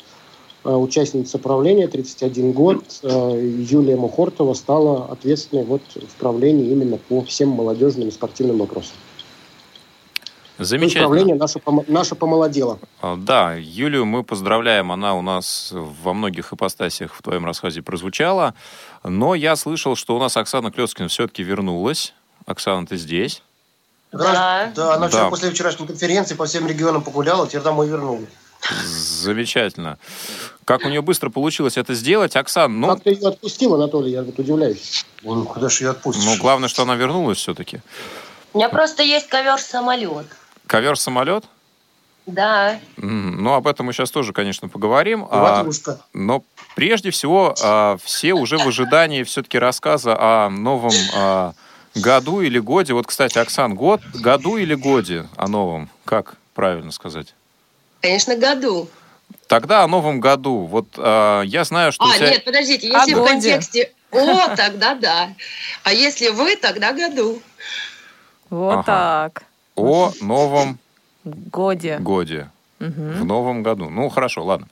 [0.64, 7.22] э, участница правления, 31 год, э, Юлия Мухортова стала ответственной вот в правлении именно по
[7.22, 8.96] всем молодежным и спортивным вопросам.
[10.59, 11.07] Замечательно.
[11.07, 12.79] Управление наше, наше помолодело.
[13.01, 14.90] А, да, Юлию мы поздравляем.
[14.90, 18.55] Она у нас во многих ипостасях в твоем рассказе прозвучала.
[19.05, 22.12] Но я слышал, что у нас Оксана Клецкина все-таки вернулась.
[22.47, 23.42] Оксана, ты здесь?
[24.11, 24.73] Да.
[24.75, 25.31] Да, она вчера да.
[25.31, 28.29] после вчерашней конференции по всем регионам погуляла, теперь домой вернулась.
[28.85, 29.99] Замечательно.
[30.64, 32.88] Как у нее быстро получилось это сделать, Оксан, ну...
[32.88, 35.07] Как ты ее отпустил, Анатолий, я вот удивляюсь.
[35.23, 36.25] Ну, куда же ее отпустишь?
[36.25, 37.81] Ну, главное, что она вернулась все-таки.
[38.53, 40.27] У меня просто есть ковер-самолет.
[40.68, 41.44] Ковер-самолет?
[42.26, 42.78] Да.
[42.98, 45.26] Ну, об этом мы сейчас тоже, конечно, поговорим.
[45.31, 45.66] А,
[46.12, 46.44] но
[46.76, 51.54] прежде всего, а, все уже в ожидании все-таки рассказа о новом а,
[51.94, 52.92] году или годе.
[52.92, 55.88] Вот, кстати, Оксан, год, году или годе о новом?
[56.04, 57.35] Как правильно сказать?
[58.02, 58.90] Конечно, году.
[59.46, 60.66] Тогда о новом году.
[60.66, 62.04] Вот а, я знаю, что...
[62.04, 62.28] А, вся...
[62.28, 65.31] нет, подождите, если в контексте «о», тогда да.
[65.83, 67.40] А если «вы», тогда году.
[68.50, 68.83] Вот ага.
[69.33, 69.47] так
[69.78, 70.78] о новом
[71.24, 71.98] годе.
[71.98, 72.50] годе.
[72.80, 72.90] Угу.
[72.90, 73.90] В новом году.
[73.90, 74.68] Ну, хорошо, ладно.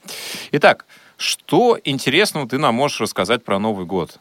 [0.53, 4.19] Итак, что интересного ты нам можешь рассказать про Новый год?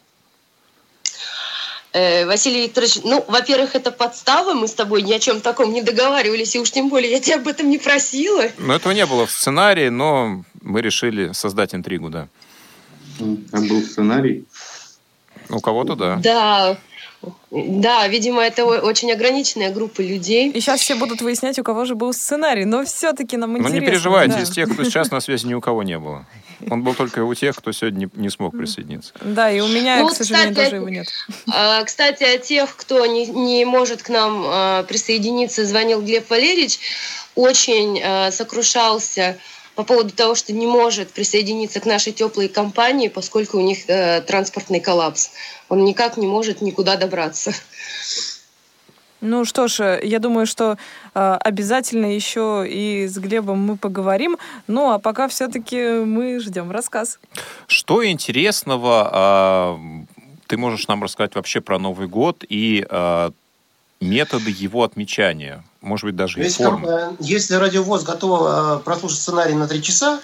[1.94, 5.82] Э, Василий Викторович, ну, во-первых, это подстава, мы с тобой ни о чем таком не
[5.82, 8.44] договаривались, и уж тем более я тебя об этом не просила.
[8.58, 12.28] Ну, этого не было в сценарии, но мы решили создать интригу, да.
[13.18, 14.46] Там был сценарий?
[15.50, 16.18] У кого-то, да.
[16.18, 16.78] Да,
[17.52, 20.50] да, видимо, это очень ограниченная группа людей.
[20.50, 23.76] И сейчас все будут выяснять, у кого же был сценарий, но все-таки нам интересно.
[23.76, 24.42] Ну, не переживайте, да.
[24.42, 26.26] из тех, кто сейчас на связи, ни у кого не было.
[26.70, 29.14] Он был только у тех, кто сегодня не, не смог присоединиться.
[29.22, 31.08] Да, и у меня, ну, к сожалению, кстати, тоже его нет.
[31.54, 36.80] А, кстати, о тех, кто не, не может к нам а, присоединиться, звонил Глеб Валерьевич,
[37.36, 39.38] очень а, сокрушался
[39.76, 44.22] по поводу того, что не может присоединиться к нашей теплой компании, поскольку у них э,
[44.22, 45.32] транспортный коллапс.
[45.70, 47.54] Он никак не может никуда добраться.
[49.22, 50.78] Ну что ж, я думаю, что
[51.14, 54.38] э, обязательно еще и с Глебом мы поговорим.
[54.68, 57.20] Ну а пока все-таки мы ждем рассказ.
[57.68, 60.06] Что интересного э,
[60.48, 63.32] ты можешь нам рассказать вообще про Новый год и э,
[64.06, 65.64] методы его отмечания?
[65.82, 66.88] Может быть, даже если, формы?
[66.90, 70.20] Э, если радиовоз готова прослушать сценарий на три часа,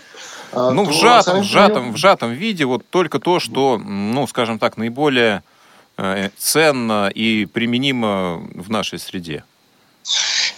[0.53, 4.75] ну, в сжатом, в, сжатом, в сжатом виде вот только то, что, ну, скажем так,
[4.75, 5.43] наиболее
[6.37, 9.45] ценно и применимо в нашей среде.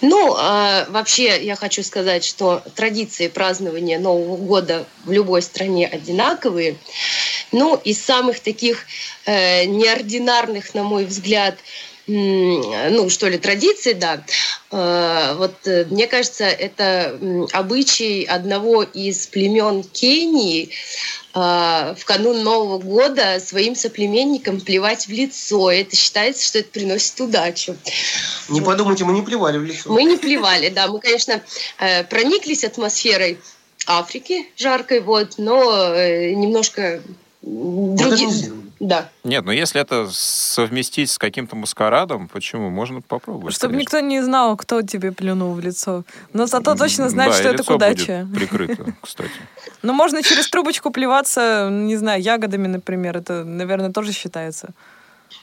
[0.00, 6.76] Ну, э, вообще я хочу сказать, что традиции празднования Нового года в любой стране одинаковые.
[7.52, 8.86] Ну, из самых таких
[9.26, 11.56] э, неординарных, на мой взгляд,
[12.06, 14.22] ну, что ли, традиций, да.
[14.70, 17.18] Э, вот э, мне кажется, это
[17.52, 20.68] обычай одного из племен Кении
[21.34, 25.70] э, в канун Нового года своим соплеменникам плевать в лицо.
[25.70, 27.76] Это считается, что это приносит удачу.
[28.48, 28.66] Не вот.
[28.66, 29.90] подумайте, мы не плевали в лицо.
[29.90, 30.88] Мы не плевали, да.
[30.88, 31.40] Мы, конечно,
[32.10, 33.38] прониклись атмосферой
[33.86, 37.00] Африки жаркой, вот, но немножко
[37.42, 38.63] другие...
[38.80, 39.08] Да.
[39.22, 42.70] Нет, но если это совместить с каким-то маскарадом, почему?
[42.70, 43.54] Можно попробовать.
[43.54, 43.96] Чтобы конечно.
[43.96, 46.04] никто не знал, кто тебе плюнул в лицо.
[46.32, 48.26] Но зато точно знать, да, что это к удаче.
[48.34, 49.30] прикрыто, кстати.
[49.82, 53.16] Но можно через трубочку плеваться, не знаю, ягодами, например.
[53.16, 54.70] Это, наверное, тоже считается.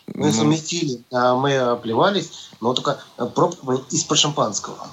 [0.08, 3.00] Мы ну, совместили, а мы плевались, но только
[3.36, 4.88] пробка из-под шампанского.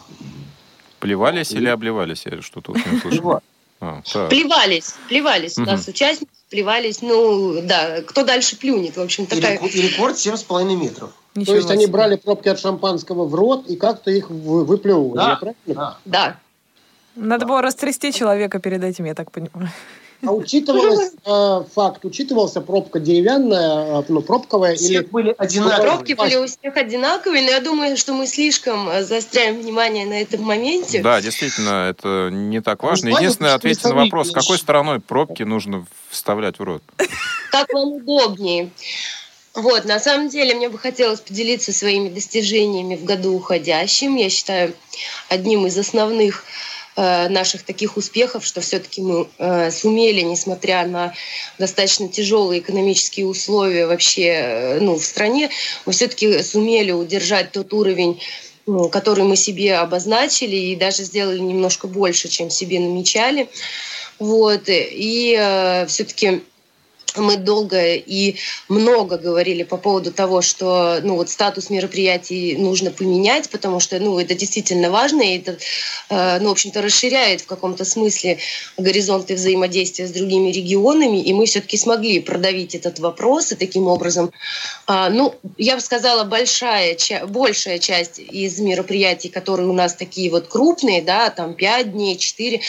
[1.00, 2.24] Плевались или обливались?
[2.26, 3.40] Я что-то не слышал.
[3.80, 9.58] А, плевались, плевались у нас участники плевались, ну, да, кто дальше плюнет, в общем, такая...
[9.58, 11.10] И рекорд 7,5 метров.
[11.34, 11.78] Ничего То есть себе.
[11.78, 15.56] они брали пробки от шампанского в рот и как-то их выплевывали, да, правильно?
[15.66, 15.98] Да.
[16.04, 16.40] да.
[17.14, 19.70] Надо было растрясти человека перед этим, я так понимаю.
[20.26, 25.02] А учитывалось э, факт, учитывался пробка деревянная, э, ну, пробковая все или...
[25.04, 25.90] были одинаковые.
[25.90, 30.20] Пробки были у всех одинаковые, но я думаю, что мы слишком э, заостряем внимание на
[30.20, 31.02] этом моменте.
[31.02, 33.10] Да, действительно, это не так важно.
[33.10, 36.82] Единственное, ответьте на вопрос, какой стороной пробки нужно вставлять в рот?
[37.52, 38.70] Как вам удобнее.
[39.54, 44.16] Вот, на самом деле, мне бы хотелось поделиться своими достижениями в году уходящем.
[44.16, 44.72] Я считаю,
[45.28, 46.44] одним из основных
[47.28, 51.14] наших таких успехов, что все-таки мы э, сумели, несмотря на
[51.58, 55.50] достаточно тяжелые экономические условия вообще э, ну, в стране,
[55.86, 58.20] мы все-таки сумели удержать тот уровень
[58.92, 63.48] который мы себе обозначили и даже сделали немножко больше, чем себе намечали.
[64.18, 64.64] Вот.
[64.66, 66.42] И э, все-таки
[67.16, 68.36] мы долго и
[68.68, 74.18] много говорили по поводу того, что ну, вот статус мероприятий нужно поменять, потому что ну,
[74.18, 75.58] это действительно важно, и это,
[76.10, 78.38] э, ну, в общем-то, расширяет в каком-то смысле
[78.76, 84.30] горизонты взаимодействия с другими регионами, и мы все-таки смогли продавить этот вопрос, и таким образом,
[84.86, 90.48] э, ну, я бы сказала, большая, большая часть из мероприятий, которые у нас такие вот
[90.48, 92.60] крупные, да, там 5 дней, 4,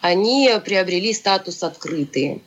[0.00, 2.40] они приобрели статус открытые.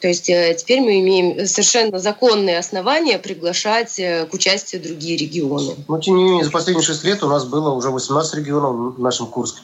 [0.00, 5.76] То есть э, теперь мы имеем совершенно законные основания приглашать э, к участию другие регионы.
[5.86, 9.00] Но, тем не менее, за последние шесть лет у нас было уже 18 регионов в
[9.00, 9.60] нашем Курске.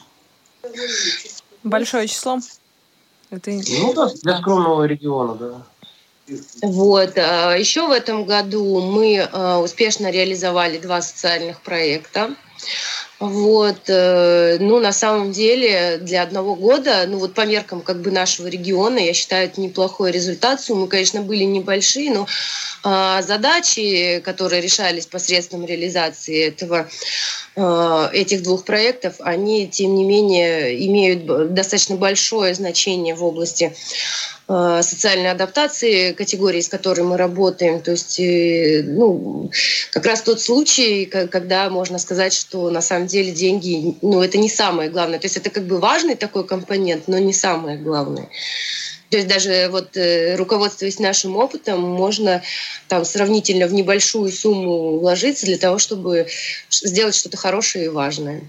[1.63, 2.37] Большое число?
[3.31, 3.49] Это...
[3.49, 6.35] Ну да, для скромного региона, да.
[6.61, 7.17] Вот.
[7.17, 12.35] А Еще в этом году мы э, успешно реализовали два социальных проекта.
[13.19, 18.11] Вот, э, ну, на самом деле, для одного года, ну, вот по меркам как бы
[18.11, 20.59] нашего региона, я считаю, это неплохой результат.
[20.59, 22.27] Суммы, конечно, были небольшие, но
[22.83, 26.89] э, задачи, которые решались посредством реализации этого,
[27.55, 33.73] этих двух проектов, они, тем не менее, имеют достаточно большое значение в области
[34.47, 37.81] Э, социальной адаптации категории, с которой мы работаем.
[37.81, 39.49] То есть, э, ну,
[39.91, 44.49] как раз тот случай, когда можно сказать, что на самом деле деньги, ну, это не
[44.49, 45.17] самое главное.
[45.17, 48.29] То есть это как бы важный такой компонент, но не самое главное.
[49.15, 52.43] То есть даже вот э, руководствуясь нашим опытом, можно
[52.89, 56.27] там сравнительно в небольшую сумму вложиться для того, чтобы
[56.69, 58.43] сделать что-то хорошее и важное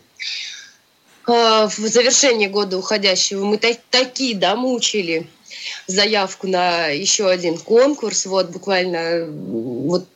[1.27, 5.29] в завершении года уходящего мы так, такие да, мучили
[5.87, 8.27] заявку на еще один конкурс.
[8.27, 10.07] Вот буквально вот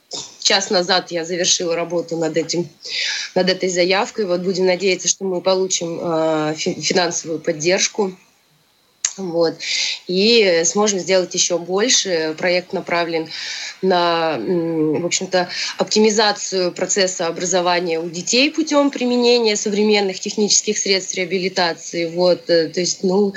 [0.40, 2.68] час назад я завершила работу над этим,
[3.36, 4.26] над этой заявкой.
[4.26, 8.16] Вот будем надеяться, что мы получим э, финансовую поддержку
[9.20, 9.54] вот.
[10.06, 12.34] И сможем сделать еще больше.
[12.38, 13.28] Проект направлен
[13.82, 22.10] на, в общем-то, оптимизацию процесса образования у детей путем применения современных технических средств реабилитации.
[22.10, 22.46] Вот.
[22.46, 23.34] То есть, ну,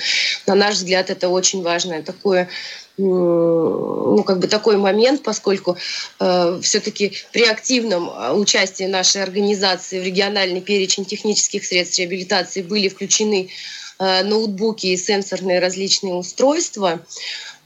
[0.47, 2.49] на наш взгляд, это очень важное такое
[2.97, 5.77] ну, как бы такой момент, поскольку
[6.19, 12.89] э, все-таки при активном э, участии нашей организации в региональный перечень технических средств реабилитации были
[12.89, 13.49] включены
[14.23, 16.99] ноутбуки и сенсорные различные устройства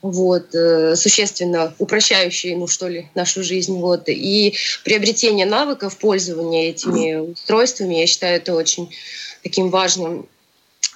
[0.01, 0.51] вот,
[0.95, 3.79] существенно упрощающие, ну что ли, нашу жизнь.
[3.79, 4.03] Вот.
[4.07, 8.93] И приобретение навыков пользования этими устройствами, я считаю, это очень
[9.41, 10.27] таким важным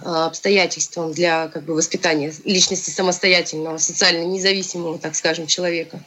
[0.04, 6.04] обстоятельством для как бы, воспитания личности самостоятельного, социально независимого, так скажем, человека.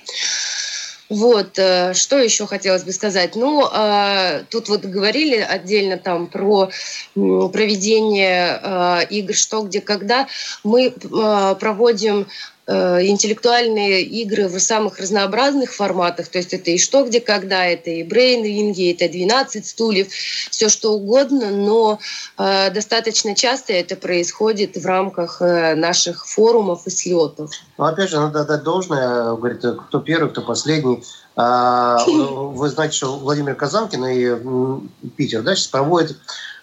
[1.10, 3.36] Вот, э, что еще хотелось бы сказать?
[3.36, 6.70] Ну, э, тут вот говорили отдельно там про
[7.14, 10.26] проведение э, игр «Что, где, когда».
[10.62, 12.26] Мы проводим
[12.66, 16.28] интеллектуальные игры в самых разнообразных форматах.
[16.28, 20.92] То есть это и что, где, когда, это и брейн-ринги, это 12 стульев, все что
[20.92, 21.98] угодно, но
[22.38, 27.50] э, достаточно часто это происходит в рамках э, наших форумов и слетов.
[27.76, 31.02] Ну, опять же, надо отдать должное, говорит, кто первый, кто последний.
[31.36, 36.16] А, вы знаете, что Владимир Казанкин и Питер да, сейчас проводят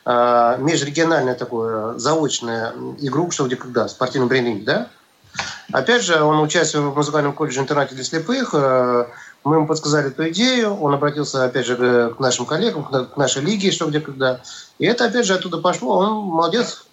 [0.06, 4.89] а, межрегиональную такую заочную игру «Что, где, когда», спортивный брейн да?
[5.72, 8.53] Опять же, он участвует в музыкальном колледже-интернате для слепых.
[8.53, 9.05] Э,
[9.43, 10.76] мы ему подсказали эту идею.
[10.76, 14.41] Он обратился, опять же, к нашим коллегам, к нашей лиге, что где когда.
[14.80, 15.97] И это, опять же, оттуда пошло.
[15.99, 16.86] Он молодец.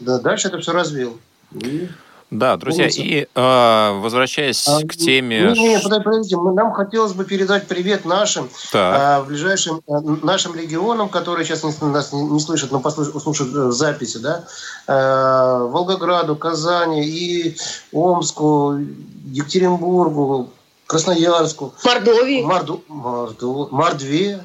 [0.00, 1.20] Да, дальше это все развил.
[1.52, 1.88] И
[2.30, 5.52] да, друзья, и э, возвращаясь а, к теме...
[5.52, 11.44] Не, не, подождите, нам хотелось бы передать привет нашим э, ближайшим э, нашим регионам, которые
[11.44, 14.44] сейчас не, нас не, не слышат, но послушают, услышат в записи, да,
[14.86, 17.56] э, Волгограду, Казани и
[17.92, 18.78] Омску,
[19.26, 20.50] Екатеринбургу,
[20.86, 21.74] Красноярску.
[21.84, 22.42] Мордовии.
[22.42, 24.44] Морду, Морду, Мордве.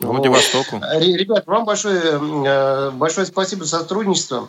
[0.00, 0.80] Владивостоку.
[0.98, 4.48] Ребят, вам большое, э, большое спасибо за сотрудничество.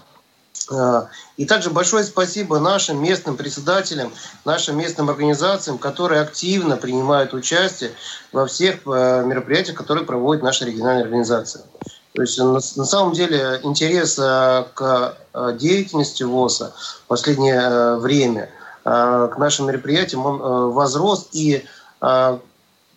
[0.72, 4.14] А, и также большое спасибо нашим местным председателям,
[4.46, 7.92] нашим местным организациям, которые активно принимают участие
[8.32, 11.64] во всех э, мероприятиях, которые проводит наша региональная организация.
[12.14, 18.50] То есть на, самом деле интерес э, к э, деятельности ВОЗа в последнее время
[18.82, 21.66] к нашим мероприятиям он возрос и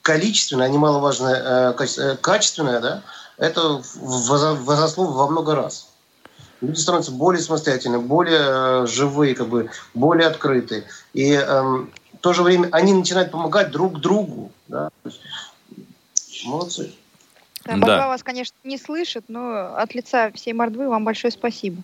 [0.01, 3.03] количественно, а немаловажное, качественное, да,
[3.37, 5.92] это возросло во много раз
[6.63, 10.85] люди становятся более самостоятельны, более э, живые, как бы, более открытые.
[11.13, 14.51] И э, в то же время они начинают помогать друг другу.
[14.69, 14.91] Да?
[16.45, 16.93] Молодцы.
[17.65, 18.09] Да, Москва да.
[18.09, 21.83] вас, конечно, не слышит, но от лица всей Мордвы вам большое спасибо.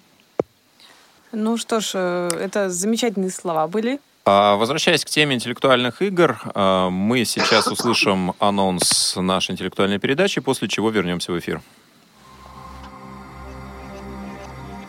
[1.31, 4.01] Ну что ж, э, это замечательные слова были.
[4.25, 10.69] А, возвращаясь к теме интеллектуальных игр, э, мы сейчас услышим анонс нашей интеллектуальной передачи, после
[10.69, 11.63] чего вернемся в эфир.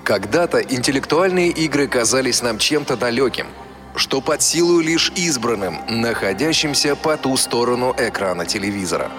[0.10, 3.46] Когда-то интеллектуальные игры казались нам чем-то далеким,
[3.96, 9.12] что под силу лишь избранным, находящимся по ту сторону экрана телевизора.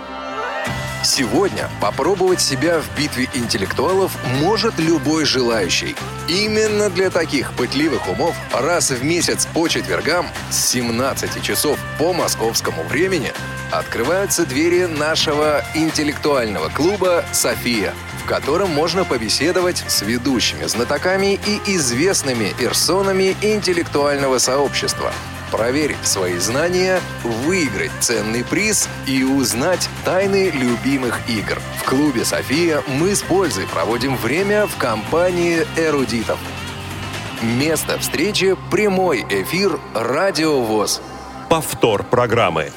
[1.04, 5.94] Сегодня попробовать себя в битве интеллектуалов может любой желающий.
[6.28, 12.82] Именно для таких пытливых умов раз в месяц по четвергам с 17 часов по московскому
[12.82, 13.32] времени
[13.70, 22.52] открываются двери нашего интеллектуального клуба «София», в котором можно побеседовать с ведущими знатоками и известными
[22.58, 25.12] персонами интеллектуального сообщества,
[25.50, 31.58] проверить свои знания, выиграть ценный приз и узнать тайны любимых игр.
[31.78, 36.38] В клубе «София» мы с пользой проводим время в компании эрудитов.
[37.42, 41.00] Место встречи– прямой эфир «Радио ВОЗ».
[41.48, 42.70] Повтор программы.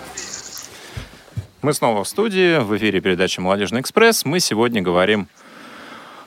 [1.63, 4.25] Мы снова в студии, в эфире передачи «Молодежный экспресс».
[4.25, 5.29] Мы сегодня говорим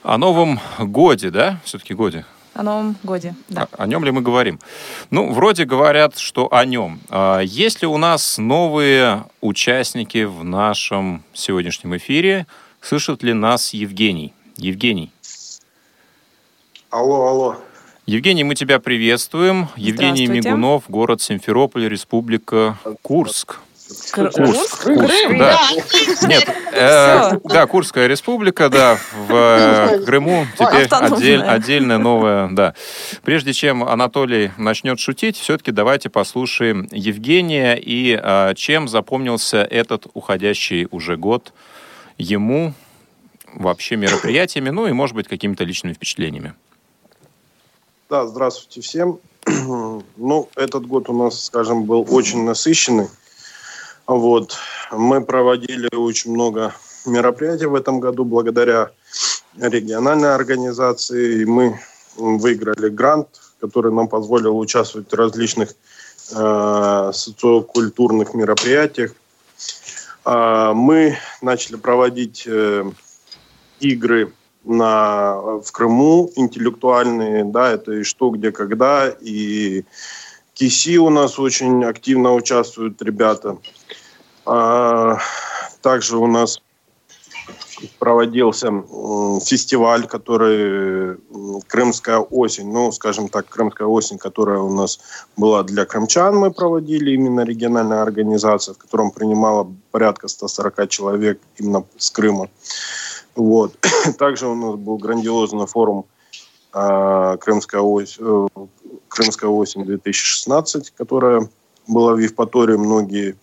[0.03, 1.61] о новом годе, да?
[1.63, 2.25] Все-таки годе.
[2.55, 3.69] О новом годе, да.
[3.73, 4.59] О, о нем ли мы говорим?
[5.11, 7.01] Ну, вроде говорят, что о нем.
[7.11, 12.47] А есть ли у нас новые участники в нашем сегодняшнем эфире?
[12.81, 14.33] Слышит ли нас Евгений?
[14.57, 15.13] Евгений.
[16.89, 17.57] Алло, алло.
[18.07, 19.69] Евгений, мы тебя приветствуем.
[19.77, 23.59] Евгений Мигунов, город Симферополь, Республика Курск.
[24.13, 24.85] Курск.
[24.85, 25.61] Курск, да.
[26.27, 32.75] Нет, э, да, Курская республика, да, в э, Крыму теперь отдель, отдельная новая, да.
[33.23, 40.89] Прежде чем Анатолий начнет шутить, все-таки давайте послушаем Евгения и э, чем запомнился этот уходящий
[40.91, 41.53] уже год
[42.19, 42.75] ему,
[43.55, 46.55] вообще мероприятиями, ну и, может быть, какими-то личными впечатлениями.
[48.11, 49.19] Да, здравствуйте всем.
[50.17, 53.09] Ну, этот год у нас, скажем, был очень насыщенный.
[54.07, 54.57] Вот.
[54.93, 56.75] Мы проводили очень много
[57.07, 58.91] мероприятий в этом году благодаря
[59.59, 61.43] региональной организации.
[61.43, 61.81] И мы
[62.17, 63.29] выиграли грант,
[63.61, 65.75] который нам позволил участвовать в различных
[66.35, 69.13] э, социокультурных мероприятиях.
[70.25, 72.85] Э, мы начали проводить э,
[73.81, 74.33] игры
[74.65, 79.85] на, в Крыму интеллектуальные, да, это и что, где, когда, и
[80.57, 83.59] КИСИ у нас очень активно участвуют ребята.
[84.47, 85.19] А,
[85.83, 86.63] также у нас
[87.99, 88.69] проводился
[89.45, 91.19] фестиваль, который
[91.67, 94.99] Крымская осень, ну, скажем так, Крымская осень, которая у нас
[95.37, 101.85] была для крымчан, мы проводили именно региональная организация, в котором принимала порядка 140 человек именно
[101.99, 102.49] с Крыма.
[103.35, 103.77] Вот.
[104.19, 106.07] Также у нас был грандиозный форум
[106.73, 108.67] а, Крымская осень, э,
[109.09, 111.49] Крымская осень 2016, которая
[111.87, 112.77] была в Евпатории.
[112.77, 113.37] Многие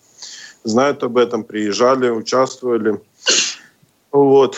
[0.64, 3.00] знают об этом, приезжали, участвовали.
[4.12, 4.56] Вот.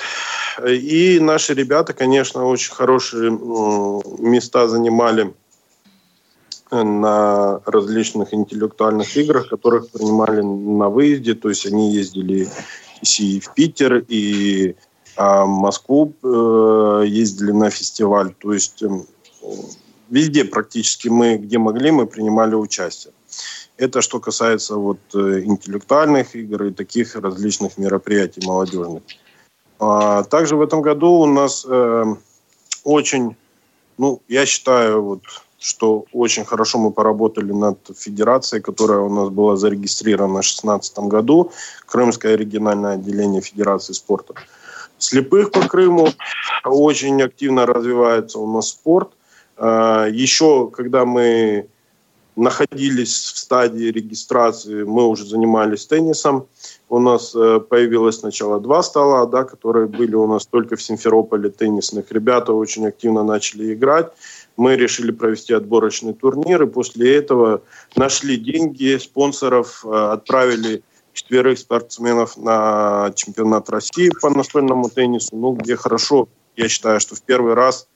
[0.66, 5.34] И наши ребята, конечно, очень хорошие места занимали
[6.70, 11.34] на различных интеллектуальных играх, которых принимали на выезде.
[11.34, 12.48] То есть они ездили
[13.18, 14.74] и в Питер, и
[15.16, 18.34] а, в Москву э, ездили на фестиваль.
[18.34, 18.82] То есть
[20.08, 23.12] везде практически мы, где могли, мы принимали участие.
[23.76, 29.02] Это что касается вот э, интеллектуальных игр и таких различных мероприятий молодежных.
[29.78, 32.04] А, также в этом году у нас э,
[32.84, 33.36] очень,
[33.98, 35.22] ну, я считаю, вот,
[35.58, 41.52] что очень хорошо мы поработали над федерацией, которая у нас была зарегистрирована в 2016 году,
[41.86, 44.34] Крымское региональное отделение Федерации спорта.
[44.98, 46.08] Слепых по Крыму
[46.64, 49.10] очень активно развивается у нас спорт.
[49.56, 51.68] А, еще, когда мы
[52.36, 56.46] находились в стадии регистрации, мы уже занимались теннисом.
[56.90, 61.48] У нас э, появилось сначала два стола, да, которые были у нас только в Симферополе
[61.48, 62.12] теннисных.
[62.12, 64.12] Ребята очень активно начали играть.
[64.58, 67.62] Мы решили провести отборочный турнир, и после этого
[67.96, 70.82] нашли деньги спонсоров, э, отправили
[71.14, 77.22] четверых спортсменов на чемпионат России по настольному теннису, ну, где хорошо, я считаю, что в
[77.22, 77.88] первый раз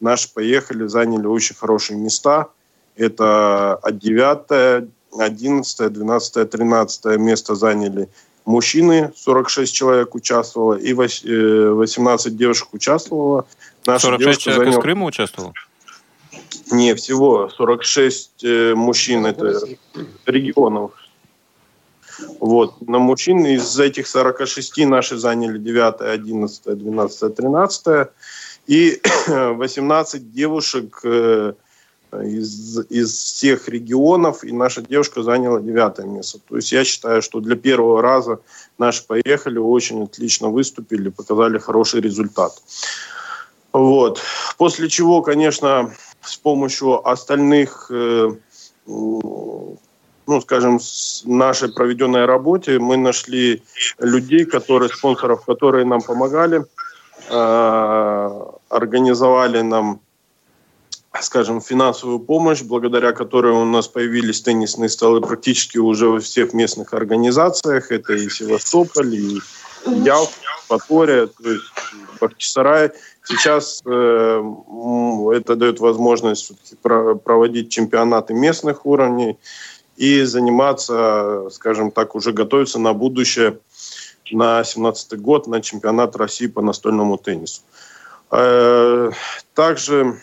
[0.00, 2.48] наши поехали, заняли очень хорошие места–
[2.98, 4.88] это 9,
[5.18, 8.08] 11, 12, 13 место заняли
[8.44, 13.46] мужчины, 46 человек участвовало, и 18 э, девушек участвовало.
[13.86, 14.78] Наша 46 человек занял...
[14.78, 15.52] из Крыма участвовало?
[16.72, 19.60] Не, всего 46 э, мужчин, это
[20.26, 20.92] регионов.
[22.40, 22.80] Вот.
[22.86, 28.08] На мужчин из этих 46 наши заняли 9, 11, 12, 13.
[28.68, 31.54] И 18 девушек э,
[32.12, 36.38] из, из всех регионов, и наша девушка заняла девятое место.
[36.46, 38.40] То есть я считаю, что для первого раза
[38.76, 42.52] наши поехали, очень отлично выступили, показали хороший результат.
[43.72, 44.20] Вот.
[44.58, 45.90] После чего, конечно,
[46.20, 48.28] с помощью остальных, э,
[48.86, 53.62] ну, скажем, с нашей проведенной работе мы нашли
[53.98, 56.66] людей, которые, спонсоров, которые нам помогали,
[57.30, 60.00] э, организовали нам
[61.20, 66.94] скажем, финансовую помощь, благодаря которой у нас появились теннисные столы практически уже во всех местных
[66.94, 67.90] организациях.
[67.90, 69.40] Это и Севастополь, и
[69.86, 70.32] Ялта,
[70.68, 71.64] Патория, то есть
[72.20, 72.92] Бахчисарай.
[73.24, 74.42] Сейчас э,
[75.34, 76.52] это дает возможность
[76.82, 79.38] проводить чемпионаты местных уровней
[79.96, 83.58] и заниматься, скажем так, уже готовиться на будущее,
[84.30, 87.62] на 2017 год, на чемпионат России по настольному теннису.
[88.30, 89.10] Э,
[89.54, 90.20] также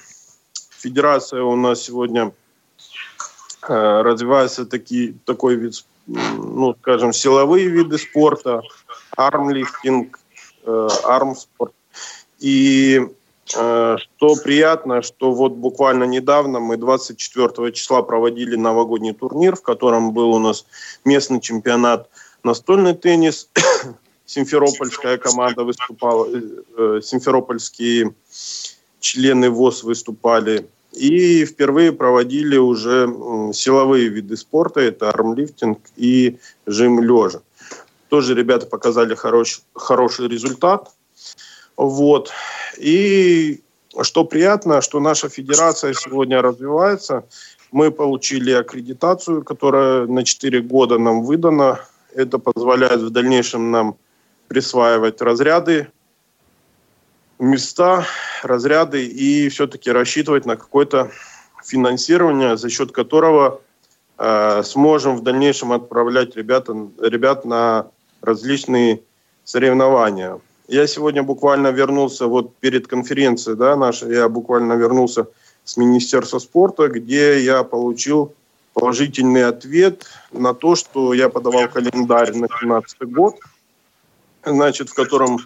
[0.78, 2.32] федерация у нас сегодня
[3.68, 8.62] э, развивается такие, такой вид, ну, скажем, силовые виды спорта,
[9.18, 10.20] армлифтинг,
[10.66, 11.74] э, армспорт.
[12.40, 13.02] И
[13.48, 20.32] что приятно, что вот буквально недавно мы 24 числа проводили новогодний турнир, в котором был
[20.32, 20.66] у нас
[21.06, 22.10] местный чемпионат
[22.44, 23.50] настольный теннис.
[24.26, 28.14] Симферопольская команда выступала, э, симферопольские
[29.00, 30.68] члены ВОЗ выступали.
[30.94, 33.08] И впервые проводили уже
[33.54, 37.42] силовые виды спорта, это армлифтинг и жим лежа.
[38.10, 40.92] Тоже ребята показали хорош, хороший результат.
[41.76, 42.32] Вот.
[42.78, 43.62] И
[44.02, 47.26] что приятно, что наша федерация сегодня развивается.
[47.72, 51.80] Мы получили аккредитацию, которая на 4 года нам выдана.
[52.14, 53.98] Это позволяет в дальнейшем нам
[54.48, 55.90] присваивать разряды
[57.40, 58.06] места,
[58.44, 61.12] разряды и все-таки рассчитывать на какое-то
[61.64, 63.62] финансирование, за счет которого
[64.18, 66.70] э, сможем в дальнейшем отправлять ребят,
[67.02, 67.88] ребят на
[68.22, 69.02] различные
[69.44, 70.40] соревнования.
[70.68, 75.28] Я сегодня буквально вернулся вот перед конференцией да, нашей, я буквально вернулся
[75.64, 78.34] с Министерства спорта, где я получил
[78.74, 83.36] положительный ответ на то, что я подавал календарь на 2017 год,
[84.46, 85.40] значит, в котором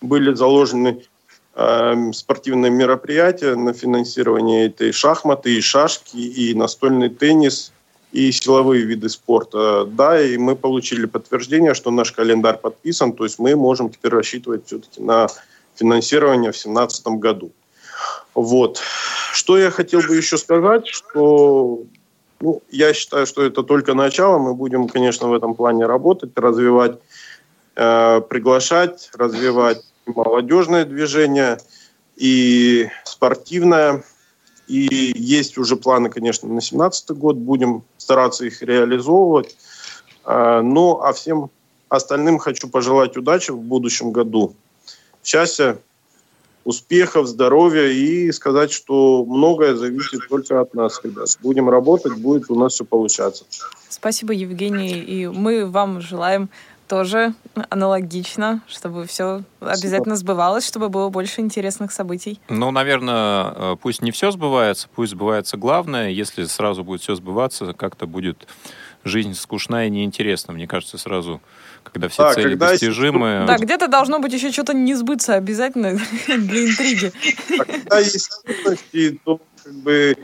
[0.00, 1.02] были заложены
[1.54, 7.72] э, спортивные мероприятия на финансирование этой шахматы, и шашки, и настольный теннис,
[8.12, 9.84] и силовые виды спорта.
[9.84, 14.66] Да, и мы получили подтверждение, что наш календарь подписан, то есть мы можем теперь рассчитывать
[14.66, 15.26] все-таки на
[15.74, 17.50] финансирование в 2017 году.
[18.34, 18.80] Вот.
[19.32, 21.82] Что я хотел бы еще сказать, что
[22.40, 24.38] ну, я считаю, что это только начало.
[24.38, 26.98] Мы будем, конечно, в этом плане работать, развивать,
[27.74, 31.58] приглашать, развивать молодежное движение
[32.16, 34.04] и спортивное.
[34.66, 37.36] И есть уже планы, конечно, на 2017 год.
[37.36, 39.56] Будем стараться их реализовывать.
[40.24, 41.50] Э, ну, а всем
[41.88, 44.54] остальным хочу пожелать удачи в будущем году.
[45.22, 45.78] Счастья,
[46.64, 51.28] успехов, здоровья и сказать, что многое зависит только от нас, ребят.
[51.42, 53.44] Будем работать, будет у нас все получаться.
[53.88, 54.98] Спасибо, Евгений.
[54.98, 56.48] И мы вам желаем
[56.86, 57.34] тоже
[57.70, 62.40] аналогично, чтобы все обязательно сбывалось, чтобы было больше интересных событий.
[62.48, 66.10] Ну, наверное, э, пусть не все сбывается, пусть сбывается главное.
[66.10, 68.46] Если сразу будет все сбываться, как-то будет
[69.04, 70.54] жизнь скучная и неинтересна.
[70.54, 71.40] Мне кажется, сразу
[71.82, 73.44] когда все да, цели когда достижимы.
[73.46, 75.92] Да, где-то должно быть еще что-то не сбыться обязательно
[76.26, 77.12] для интриги.
[77.60, 78.30] А когда есть
[79.24, 80.16] то как бы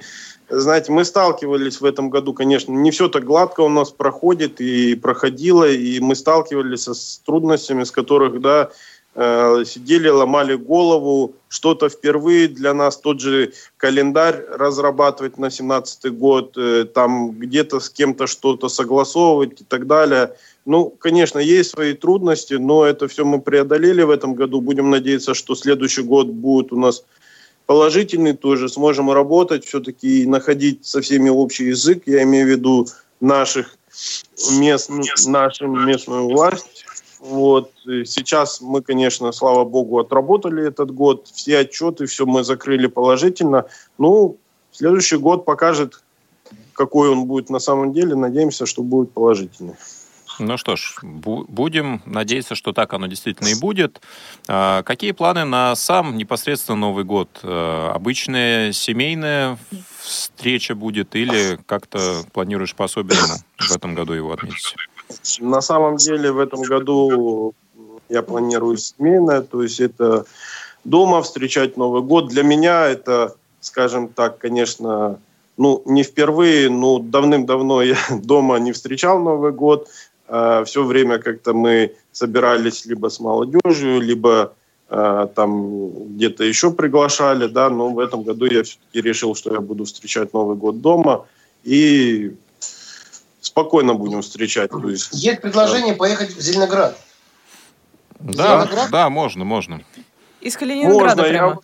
[0.51, 4.95] знаете, мы сталкивались в этом году, конечно, не все так гладко у нас проходит и
[4.95, 8.71] проходило, и мы сталкивались с трудностями, с которых, да,
[9.15, 16.57] э, сидели, ломали голову, что-то впервые для нас, тот же календарь разрабатывать на 17 год,
[16.57, 20.35] э, там где-то с кем-то что-то согласовывать и так далее–
[20.67, 24.61] ну, конечно, есть свои трудности, но это все мы преодолели в этом году.
[24.61, 27.05] Будем надеяться, что следующий год будет у нас
[27.71, 28.69] положительный тоже.
[28.69, 32.03] Сможем работать все-таки находить со всеми общий язык.
[32.07, 32.89] Я имею в виду
[33.21, 33.77] наших
[34.59, 34.91] мест,
[35.27, 36.85] нашу местную власть.
[37.21, 37.71] Вот.
[37.85, 41.29] сейчас мы, конечно, слава богу, отработали этот год.
[41.33, 43.67] Все отчеты, все мы закрыли положительно.
[43.99, 44.37] Ну,
[44.73, 46.03] следующий год покажет,
[46.73, 48.17] какой он будет на самом деле.
[48.17, 49.77] Надеемся, что будет положительный.
[50.41, 54.01] Ну что ж, бу- будем надеяться, что так оно действительно и будет.
[54.49, 57.29] А, какие планы на сам непосредственно Новый год?
[57.43, 59.59] А, обычная семейная
[60.01, 64.75] встреча будет или как-то планируешь по-особенному в этом году его отметить?
[65.41, 67.53] На самом деле в этом году
[68.09, 70.25] я планирую семейное, то есть это
[70.85, 72.29] дома встречать Новый год.
[72.29, 75.21] Для меня это, скажем так, конечно,
[75.59, 79.89] ну, не впервые, но давным-давно я дома не встречал Новый год.
[80.31, 84.55] Э, все время как-то мы собирались либо с молодежью, либо
[84.89, 89.61] э, там где-то еще приглашали, да, но в этом году я все-таки решил, что я
[89.61, 91.27] буду встречать Новый год дома
[91.65, 92.37] и
[93.41, 94.71] спокойно будем встречать.
[94.71, 95.99] То есть, есть предложение да.
[95.99, 96.97] поехать в Зеленоград.
[98.21, 98.91] Да, Зеленоград?
[98.93, 99.83] да, можно, можно.
[100.41, 101.51] Из Калининграда можно, прямо.
[101.51, 101.59] Я...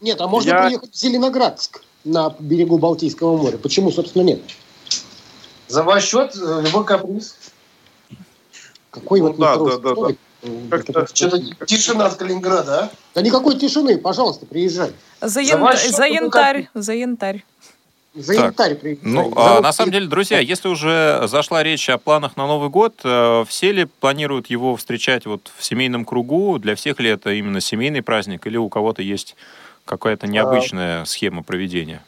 [0.00, 0.66] Нет, а можно я...
[0.66, 3.56] приехать в Зеленоградск на берегу Балтийского моря.
[3.56, 4.42] Почему, собственно, нет?
[5.68, 7.36] За ваш счет э, любой каприз.
[8.94, 10.14] Какой ну, вот да, да, да, да.
[10.70, 11.06] Как-то...
[11.12, 12.90] Что-то тишина от Калининграда, а?
[13.14, 14.92] Да никакой тишины, пожалуйста, приезжай.
[15.20, 15.60] За, ян...
[15.76, 17.44] за, за янтарь, за янтарь.
[18.14, 19.02] За янтарь приезжай.
[19.02, 23.00] Ну, а, на самом деле, друзья, если уже зашла речь о планах на Новый год,
[23.02, 26.58] э, все ли планируют его встречать вот в семейном кругу?
[26.60, 29.34] Для всех ли это именно семейный праздник или у кого-то есть
[29.84, 31.06] какая-то необычная а...
[31.06, 32.04] схема проведения?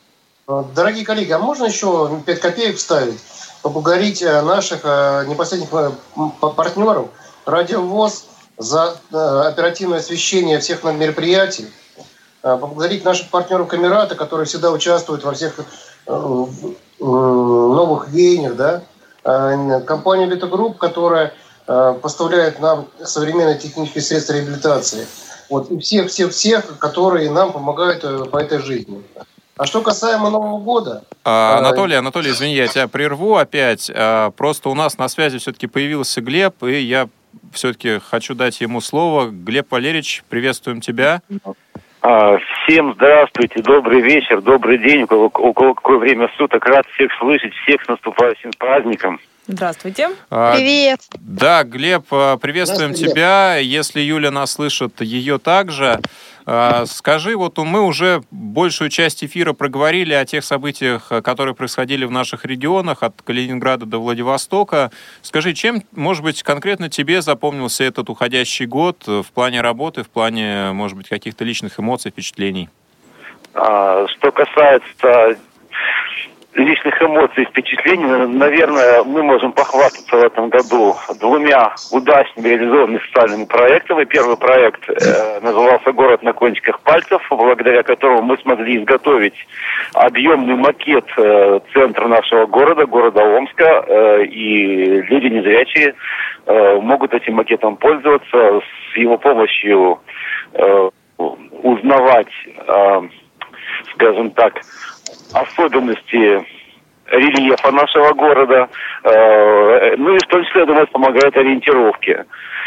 [0.47, 3.19] Дорогие коллеги, а можно еще 5 копеек вставить?
[3.67, 7.09] Поблагодарить э, наших э, непосредственных э, партнеров,
[7.47, 8.27] Радиовоз,
[8.59, 11.67] за оперативное освещение всех мероприятий,
[12.41, 15.61] поблагодарить наших партнеров Камерата, которые всегда участвуют во всех
[16.99, 18.83] новых веяниях, да,
[19.83, 21.35] компанию Витагрупп, которая
[21.67, 25.07] поставляет нам современные технические средства реабилитации.
[25.51, 29.05] Вот, и всех-всех-всех, которые нам помогают по этой жизни.
[29.59, 31.03] А что касаемо Нового года...
[31.25, 33.91] А, Анатолий, Анатолий, извини, я тебя прерву опять.
[33.95, 37.09] А, просто у нас на связи все-таки появился Глеб, и я
[37.53, 39.31] все-таки хочу дать ему слово.
[39.31, 41.23] Глеб Валерьевич, приветствуем тебя.
[42.03, 46.65] А, всем здравствуйте, добрый вечер, добрый день, у кого, у кого какое время суток.
[46.67, 49.19] Рад всех слышать, всех с наступающим праздником.
[49.47, 50.11] Здравствуйте.
[50.29, 51.01] А, Привет.
[51.19, 53.57] Да, Глеб, приветствуем тебя.
[53.57, 56.01] Если Юля нас слышит, ее также.
[56.49, 62.13] А, скажи, вот мы уже большую часть эфира проговорили о тех событиях, которые происходили в
[62.13, 64.93] наших регионах, от Калининграда до Владивостока.
[65.23, 70.71] Скажи, чем, может быть, конкретно тебе запомнился этот уходящий год в плане работы, в плане,
[70.73, 72.69] может быть, каких-то личных эмоций, впечатлений?
[73.55, 75.37] А, что касается
[76.57, 83.45] личных эмоций и впечатлений, наверное, мы можем похвастаться в этом году двумя удачными реализованными социальными
[83.45, 84.05] проектами.
[84.05, 89.35] Первый проект э, назывался «Город на кончиках пальцев», благодаря которому мы смогли изготовить
[89.95, 95.95] объемный макет э, центра нашего города, города Омска, э, и люди незрячие
[96.47, 98.61] э, могут этим макетом пользоваться,
[98.93, 100.01] с его помощью
[100.55, 102.33] э, узнавать,
[102.67, 103.03] э,
[103.95, 104.61] скажем так,
[105.33, 106.45] особенности
[107.11, 108.69] рельефа нашего города,
[109.05, 112.25] э, ну и в том числе, думаю, помогает ориентировке.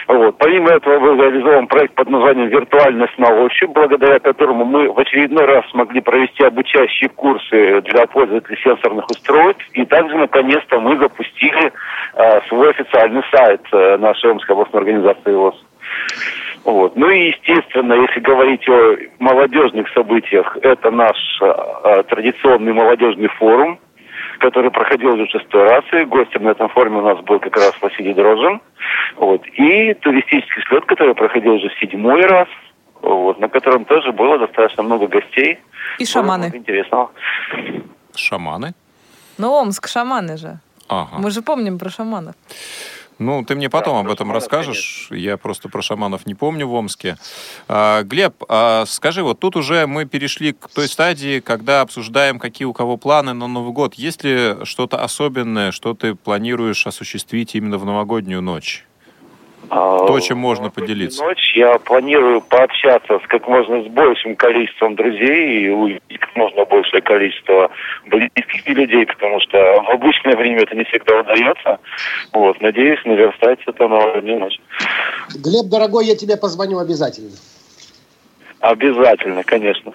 [0.08, 0.38] Вот.
[0.40, 5.46] Помимо этого был реализован проект под названием «Виртуальность на ощупь», благодаря которому мы в очередной
[5.46, 9.64] раз смогли провести обучающие курсы для пользователей сенсорных устройств.
[9.74, 11.72] И также, наконец-то, мы запустили
[12.16, 15.64] э, свой официальный сайт э, нашей Омской областной организации ВОЗ.
[16.64, 16.96] Вот.
[16.96, 23.80] Ну и, естественно, если говорить о молодежных событиях, это наш э, традиционный молодежный форум,
[24.40, 27.74] который проходил уже шестой раз, и гостем на этом форуме у нас был как раз
[27.82, 28.62] Василий Дрожжин.
[29.18, 29.46] Вот.
[29.48, 32.48] И туристический слет, который проходил уже седьмой раз,
[33.02, 35.60] вот, на котором тоже было достаточно много гостей.
[35.98, 36.52] И шаманы.
[36.54, 37.12] Интересного.
[38.16, 38.74] Шаманы?
[39.38, 40.60] Ну, Омск, шаманы же.
[40.90, 41.18] Ага.
[41.20, 42.36] Мы же помним про шаманов.
[43.20, 45.08] Ну, ты мне потом об этом расскажешь.
[45.10, 45.30] Конечно.
[45.30, 47.18] Я просто про шаманов не помню в Омске.
[47.68, 52.66] А, Глеб, а, скажи, вот тут уже мы перешли к той стадии, когда обсуждаем, какие
[52.66, 53.96] у кого планы на Новый год.
[53.96, 58.86] Есть ли что-то особенное, что ты планируешь осуществить именно в новогоднюю ночь?
[59.70, 61.24] То, чем можно поделиться.
[61.24, 66.66] Ночь я планирую пообщаться с как можно с большим количеством друзей и увидеть как можно
[66.66, 67.70] большее количество
[68.08, 71.80] близких людей, потому что в обычное время это не всегда удается.
[72.34, 74.60] Вот, надеюсь наверстать это на ночь.
[75.36, 77.32] Глеб, дорогой, я тебе позвоню обязательно.
[78.60, 79.94] Обязательно, конечно.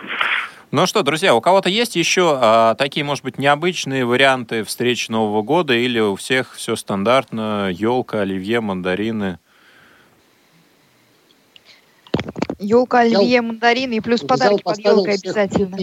[0.70, 5.42] Ну что, друзья, у кого-то есть еще а, такие, может быть, необычные варианты встреч Нового
[5.42, 9.38] года или у всех все стандартно, елка, оливье, мандарины?
[12.64, 15.76] Елка, оливье, мандарины и плюс подарки под елкой обязательно.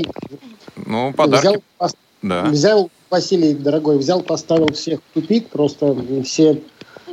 [0.86, 1.48] Ну, подарки.
[1.48, 1.96] Взял, пос...
[2.22, 2.44] да.
[2.46, 6.62] взял, Василий, дорогой, взял, поставил всех в тупик, просто все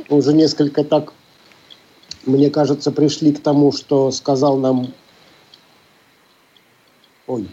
[0.09, 1.13] уже несколько так,
[2.25, 4.93] мне кажется, пришли к тому, что сказал нам...
[7.27, 7.47] Ой,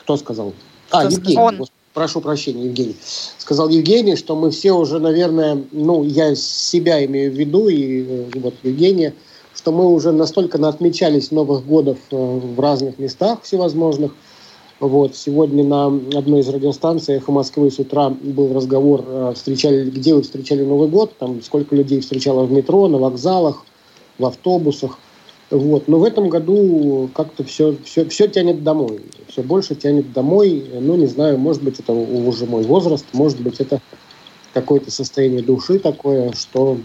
[0.00, 0.52] кто сказал?
[0.90, 1.38] А, кто Евгений.
[1.38, 1.66] Он.
[1.94, 2.96] Прошу прощения, Евгений.
[3.38, 8.24] Сказал Евгений, что мы все уже, наверное, ну, я себя имею в виду, и э,
[8.34, 9.14] вот Евгения,
[9.66, 14.12] что мы уже настолько отмечались Новых годов э, в разных местах всевозможных.
[14.78, 15.16] Вот.
[15.16, 20.22] Сегодня на одной из радиостанций «Эхо Москвы» с утра был разговор, э, встречали, где вы
[20.22, 23.64] встречали Новый год, там сколько людей встречало в метро, на вокзалах,
[24.18, 25.00] в автобусах.
[25.50, 25.88] Вот.
[25.88, 29.00] Но в этом году как-то все, все, все тянет домой.
[29.26, 30.64] Все больше тянет домой.
[30.78, 33.82] Ну, не знаю, может быть, это уже мой возраст, может быть, это
[34.54, 36.78] какое-то состояние души такое, что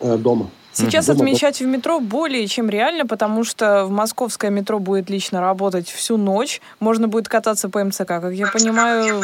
[0.00, 0.48] э, дома.
[0.74, 5.88] Сейчас отмечать в метро более чем реально, потому что в московское метро будет лично работать
[5.88, 6.60] всю ночь.
[6.80, 9.22] Можно будет кататься по МЦК, как я понимаю,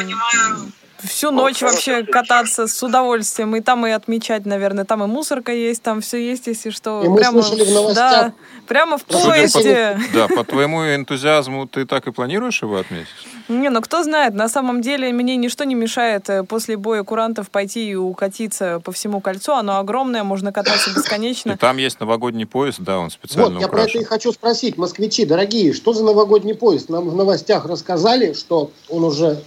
[1.03, 3.55] всю ночь вообще кататься с удовольствием.
[3.55, 7.03] И там и отмечать, наверное, там и мусорка есть, там все есть, если что.
[7.03, 8.11] И мы прямо, слышали в новостях.
[8.11, 8.33] Да,
[8.67, 9.99] прямо в поезде.
[10.11, 13.07] По, да, по твоему энтузиазму ты так и планируешь его отметить?
[13.47, 17.49] Не, ну кто знает, на самом деле мне ничто не мешает э, после боя курантов
[17.49, 19.53] пойти и укатиться по всему кольцу.
[19.53, 21.51] Оно огромное, можно кататься бесконечно.
[21.51, 24.77] И там есть новогодний поезд, да, он специально Вот, я про это и хочу спросить.
[24.77, 26.89] Москвичи, дорогие, что за новогодний поезд?
[26.89, 29.41] Нам в новостях рассказали, что он уже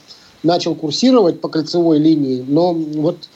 [0.44, 3.28] начал курсировать по кольцевой линии, но вот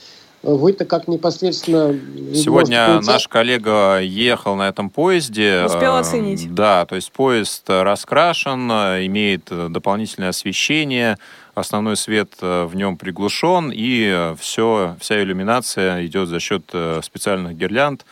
[0.43, 1.99] вы-то как непосредственно...
[2.35, 5.65] Сегодня наш коллега ехал на этом поезде.
[5.67, 6.55] Успел э, оценить.
[6.55, 11.19] Да, то есть поезд раскрашен, имеет дополнительное освещение,
[11.55, 17.57] основной свет э, в нем приглушен, и все, вся иллюминация идет за счет э, специальных
[17.57, 18.05] гирлянд,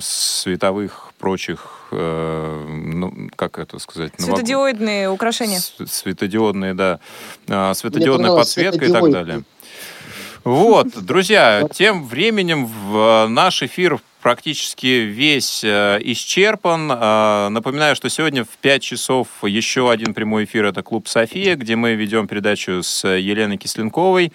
[0.00, 4.12] световых прочих, ну, как это сказать?
[4.18, 5.16] Светодиодные новог...
[5.16, 5.58] украшения.
[5.58, 7.00] Светодиодные, да.
[7.74, 9.42] Светодиодная подсветка и так далее.
[10.44, 16.90] Вот, друзья, тем временем в наш эфир практически весь э, исчерпан.
[16.90, 20.64] Э, напоминаю, что сегодня в 5 часов еще один прямой эфир.
[20.64, 24.30] Это «Клуб София», где мы ведем передачу с Еленой Кисленковой, э,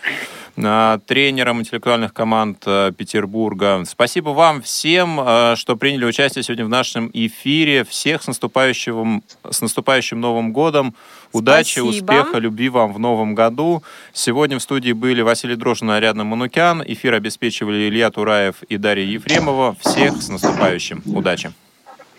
[0.56, 3.84] тренером интеллектуальных команд Петербурга.
[3.88, 5.20] Спасибо вам всем,
[5.56, 7.84] что приняли участие сегодня в нашем эфире.
[7.84, 10.94] Всех с наступающим, с наступающим Новым годом.
[11.32, 12.12] Удачи, Спасибо.
[12.12, 13.82] успеха, любви вам в новом году.
[14.14, 16.84] Сегодня в студии были Василий Дрожин и Ариадна Манукян.
[16.86, 19.76] Эфир обеспечивали Илья Тураев и Дарья Ефремова.
[19.80, 21.02] Всех с наступающим.
[21.08, 21.52] Удачи.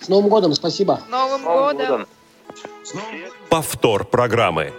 [0.01, 1.01] С Новым годом, спасибо.
[1.07, 1.89] С Новым, Новым годом.
[1.89, 2.07] годом.
[3.49, 4.73] Повтор программы.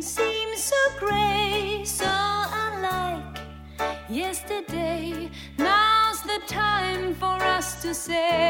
[0.00, 3.38] Seems so gray, so unlike
[4.10, 5.30] yesterday.
[5.58, 8.45] Now's the time for us to say.